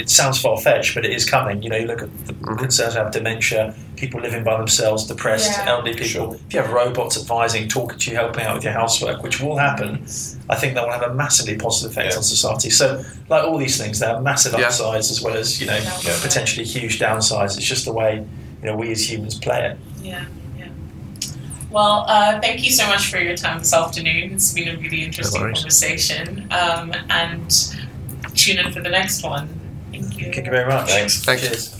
it 0.00 0.08
sounds 0.08 0.40
far 0.40 0.56
fetched, 0.56 0.94
but 0.94 1.04
it 1.04 1.12
is 1.12 1.28
coming. 1.28 1.62
You 1.62 1.68
know, 1.68 1.76
you 1.76 1.86
look 1.86 2.02
at 2.02 2.26
the 2.26 2.32
Mhm. 2.32 2.58
concerns 2.58 2.94
about 2.94 3.12
dementia, 3.12 3.74
people 3.96 4.20
living 4.20 4.42
by 4.42 4.56
themselves, 4.56 5.04
depressed, 5.04 5.50
Yeah. 5.52 5.68
elderly 5.72 5.92
people. 5.92 6.06
Sure. 6.08 6.34
If 6.48 6.54
you 6.54 6.60
have 6.62 6.70
robots 6.70 7.18
advising, 7.18 7.68
talking 7.68 7.98
to 7.98 8.10
you, 8.10 8.16
helping 8.16 8.44
out 8.44 8.54
with 8.54 8.64
your 8.64 8.72
housework, 8.72 9.22
which 9.22 9.40
will 9.40 9.58
happen, 9.58 10.06
I 10.48 10.56
think 10.56 10.74
that 10.74 10.84
will 10.84 10.92
have 10.92 11.02
a 11.02 11.12
massively 11.14 11.56
positive 11.56 11.90
effect 11.92 12.12
Yeah. 12.12 12.16
on 12.16 12.22
society. 12.22 12.70
So, 12.70 13.04
like 13.28 13.44
all 13.44 13.58
these 13.58 13.76
things, 13.76 13.98
there 13.98 14.14
are 14.14 14.20
massive 14.22 14.54
Yeah. 14.58 14.66
upsides 14.66 15.10
as 15.10 15.20
well 15.20 15.36
as, 15.36 15.60
you 15.60 15.66
know, 15.66 15.76
Yeah. 15.76 16.18
potentially 16.22 16.64
huge 16.64 16.98
downsides. 16.98 17.58
It's 17.58 17.66
just 17.66 17.84
the 17.84 17.92
way, 17.92 18.22
you 18.62 18.66
know, 18.70 18.74
we 18.76 18.90
as 18.90 19.08
humans 19.10 19.34
play 19.34 19.66
it. 19.66 19.78
Yeah, 20.02 20.24
yeah. 20.58 20.64
Well, 21.70 22.06
uh, 22.08 22.40
thank 22.40 22.64
you 22.64 22.70
so 22.72 22.86
much 22.86 23.06
for 23.08 23.18
your 23.18 23.36
time 23.36 23.58
this 23.58 23.74
afternoon. 23.74 24.32
It's 24.32 24.52
been 24.54 24.68
a 24.68 24.76
really 24.78 25.04
interesting 25.04 25.42
worries. 25.42 25.58
conversation. 25.58 26.46
Um, 26.50 26.94
and 27.10 27.54
tune 28.34 28.58
in 28.58 28.72
for 28.72 28.80
the 28.80 28.88
next 28.88 29.22
one. 29.22 29.59
Thank 30.00 30.18
you. 30.18 30.32
Thank 30.32 30.46
you 30.46 30.50
very 30.52 30.66
much. 30.68 30.88
Thanks. 30.90 31.22
Thanks. 31.22 31.42
Cheers. 31.42 31.79